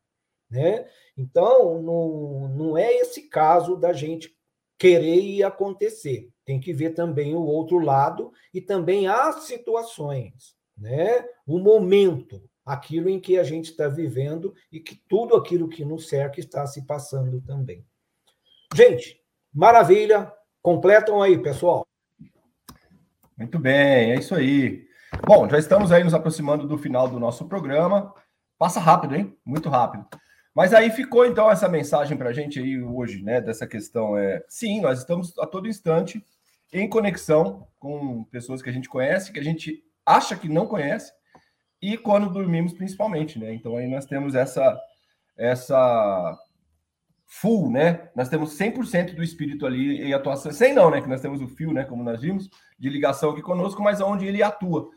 [0.50, 0.86] né?
[1.16, 4.36] Então, não, não é esse caso da gente
[4.82, 6.28] querer e acontecer.
[6.44, 11.24] Tem que ver também o outro lado e também as situações, né?
[11.46, 16.08] O momento, aquilo em que a gente está vivendo e que tudo aquilo que nos
[16.08, 17.86] cerca está se passando também.
[18.74, 19.22] Gente,
[19.54, 20.32] maravilha.
[20.60, 21.86] Completam aí, pessoal.
[23.38, 24.84] Muito bem, é isso aí.
[25.24, 28.12] Bom, já estamos aí nos aproximando do final do nosso programa.
[28.58, 29.38] Passa rápido, hein?
[29.44, 30.04] Muito rápido.
[30.54, 33.40] Mas aí ficou então essa mensagem para a gente aí hoje, né?
[33.40, 36.24] Dessa questão é, sim, nós estamos a todo instante
[36.72, 41.12] em conexão com pessoas que a gente conhece, que a gente acha que não conhece,
[41.80, 43.52] e quando dormimos, principalmente, né?
[43.54, 44.78] Então aí nós temos essa
[45.36, 46.38] essa
[47.26, 48.10] full, né?
[48.14, 50.52] Nós temos 100% do espírito ali em atuação.
[50.52, 51.00] Sem não, né?
[51.00, 51.84] Que nós temos o fio, né?
[51.84, 54.90] Como nós vimos, de ligação aqui conosco, mas onde ele atua.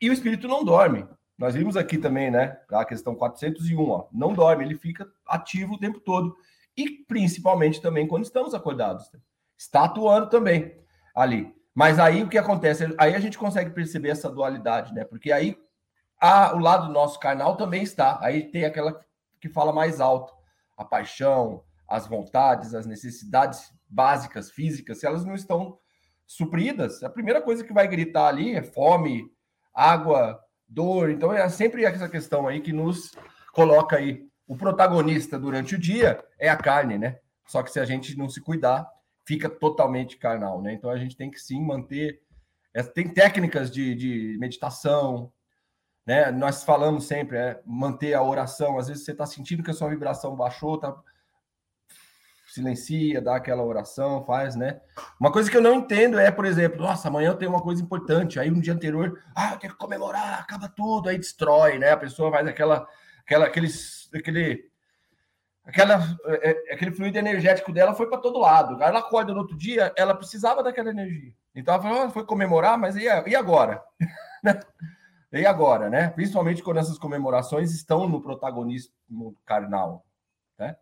[0.00, 1.06] E o espírito não dorme.
[1.42, 2.56] Nós vimos aqui também, né?
[2.70, 4.06] A questão 401, ó.
[4.12, 6.36] Não dorme, ele fica ativo o tempo todo.
[6.76, 9.10] E principalmente também quando estamos acordados.
[9.10, 9.18] Né?
[9.58, 10.78] Está atuando também
[11.12, 11.52] ali.
[11.74, 12.94] Mas aí o que acontece?
[12.96, 15.04] Aí a gente consegue perceber essa dualidade, né?
[15.04, 15.58] Porque aí
[16.16, 18.20] a, o lado do nosso carnal também está.
[18.22, 19.04] Aí tem aquela
[19.40, 20.32] que fala mais alto.
[20.76, 25.76] A paixão, as vontades, as necessidades básicas físicas, se elas não estão
[26.24, 29.28] supridas, a primeira coisa que vai gritar ali é fome,
[29.74, 30.40] água,
[30.72, 31.10] dor.
[31.10, 33.12] Então é sempre essa questão aí que nos
[33.52, 34.26] coloca aí.
[34.46, 37.18] O protagonista durante o dia é a carne, né?
[37.46, 38.88] Só que se a gente não se cuidar,
[39.26, 40.72] fica totalmente carnal, né?
[40.72, 42.20] Então a gente tem que sim manter.
[42.74, 45.32] É, tem técnicas de, de meditação,
[46.06, 46.30] né?
[46.30, 48.78] Nós falamos sempre, é manter a oração.
[48.78, 50.94] Às vezes você está sentindo que a sua vibração baixou, tá?
[52.52, 54.78] Silencia, dá aquela oração, faz, né?
[55.18, 57.82] Uma coisa que eu não entendo é, por exemplo, nossa, amanhã eu tenho uma coisa
[57.82, 58.38] importante.
[58.38, 61.92] Aí um dia anterior, ah, eu tenho que comemorar, acaba tudo, aí destrói, né?
[61.92, 62.86] A pessoa faz aquela,
[63.24, 64.70] aquela, aqueles, aquele
[65.64, 68.82] aquela, é, é, aquele fluido energético dela foi para todo lado.
[68.82, 71.32] Ela acorda no outro dia, ela precisava daquela energia.
[71.54, 73.82] Então ela falou, ah, foi comemorar, mas e, e agora?
[75.32, 76.10] e agora, né?
[76.10, 80.04] Principalmente quando essas comemorações estão no protagonismo carnal.
[80.58, 80.76] Né?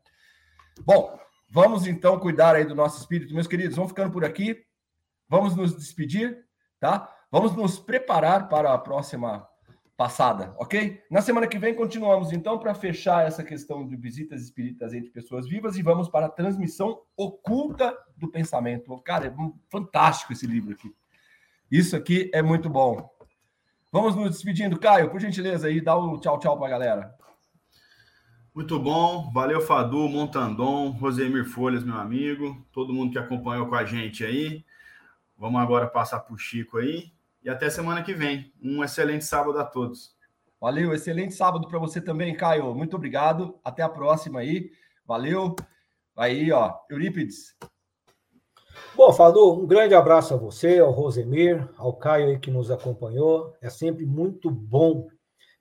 [0.84, 1.16] Bom,
[1.50, 3.76] vamos então cuidar aí do nosso espírito, meus queridos.
[3.76, 4.64] Vamos ficando por aqui.
[5.28, 6.44] Vamos nos despedir,
[6.78, 7.08] tá?
[7.30, 9.46] Vamos nos preparar para a próxima
[10.00, 10.98] passada, ok?
[11.10, 15.46] Na semana que vem continuamos então para fechar essa questão de visitas espíritas entre pessoas
[15.46, 18.98] vivas e vamos para a transmissão oculta do pensamento.
[19.02, 19.34] Cara, é
[19.70, 20.90] fantástico esse livro aqui.
[21.70, 23.10] Isso aqui é muito bom.
[23.92, 27.14] Vamos nos despedindo, Caio, por gentileza aí, dá o um tchau tchau para a galera.
[28.60, 33.86] Muito bom, valeu Fadu, Montandon, Rosemir Folhas, meu amigo, todo mundo que acompanhou com a
[33.86, 34.62] gente aí.
[35.34, 37.10] Vamos agora passar para o Chico aí
[37.42, 38.52] e até semana que vem.
[38.62, 40.14] Um excelente sábado a todos.
[40.60, 42.74] Valeu, excelente sábado para você também, Caio.
[42.74, 43.58] Muito obrigado.
[43.64, 44.70] Até a próxima aí.
[45.06, 45.56] Valeu.
[46.14, 47.56] Aí, ó, Eurípides.
[48.94, 53.56] Bom, Fadu, um grande abraço a você, ao Rosemir, ao Caio aí que nos acompanhou.
[53.62, 55.08] É sempre muito bom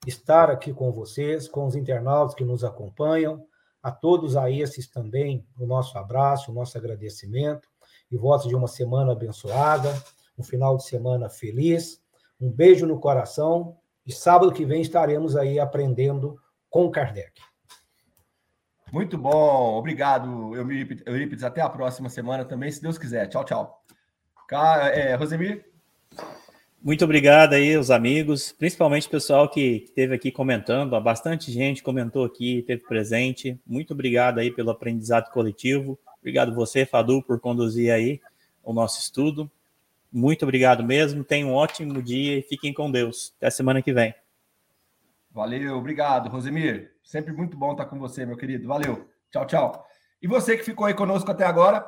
[0.06, 3.45] estar aqui com vocês, com os internautas que nos acompanham.
[3.82, 7.68] A todos a esses também o nosso abraço, o nosso agradecimento
[8.12, 9.93] e votos de uma semana abençoada
[10.39, 12.02] um final de semana feliz,
[12.39, 16.39] um beijo no coração e sábado que vem estaremos aí aprendendo
[16.70, 17.41] com Kardec.
[18.91, 21.43] Muito bom, obrigado, Eurípides.
[21.43, 23.28] Até a próxima semana também, se Deus quiser.
[23.28, 23.84] Tchau, tchau.
[24.93, 25.70] É, Rosemir?
[26.82, 30.99] Muito obrigado aí, os amigos, principalmente o pessoal que esteve aqui comentando.
[31.01, 33.59] Bastante gente comentou aqui, esteve presente.
[33.67, 35.99] Muito obrigado aí pelo aprendizado coletivo.
[36.19, 38.21] Obrigado você, Fadu, por conduzir aí
[38.63, 39.51] o nosso estudo.
[40.09, 41.21] Muito obrigado mesmo.
[41.21, 43.34] Tenham um ótimo dia e fiquem com Deus.
[43.38, 44.15] Até semana que vem.
[45.32, 46.93] Valeu, obrigado, Rosemir.
[47.03, 48.65] Sempre muito bom estar com você, meu querido.
[48.69, 49.05] Valeu.
[49.30, 49.86] Tchau, tchau.
[50.21, 51.86] E você que ficou aí conosco até agora,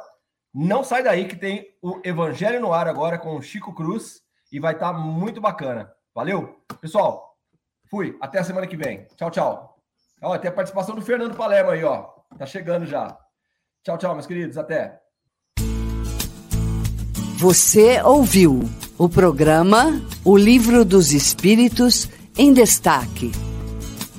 [0.53, 4.21] não sai daí que tem o Evangelho no ar agora com o Chico Cruz
[4.51, 5.91] e vai estar muito bacana.
[6.13, 6.57] Valeu?
[6.79, 7.37] Pessoal,
[7.89, 8.17] fui.
[8.19, 9.05] Até a semana que vem.
[9.15, 9.77] Tchau, tchau.
[10.21, 12.09] Ó, tem a participação do Fernando Palermo aí, ó.
[12.37, 13.17] Tá chegando já.
[13.83, 14.57] Tchau, tchau, meus queridos.
[14.57, 14.99] Até.
[17.37, 23.31] Você ouviu o programa O Livro dos Espíritos em Destaque.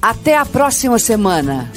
[0.00, 1.70] Até a próxima semana.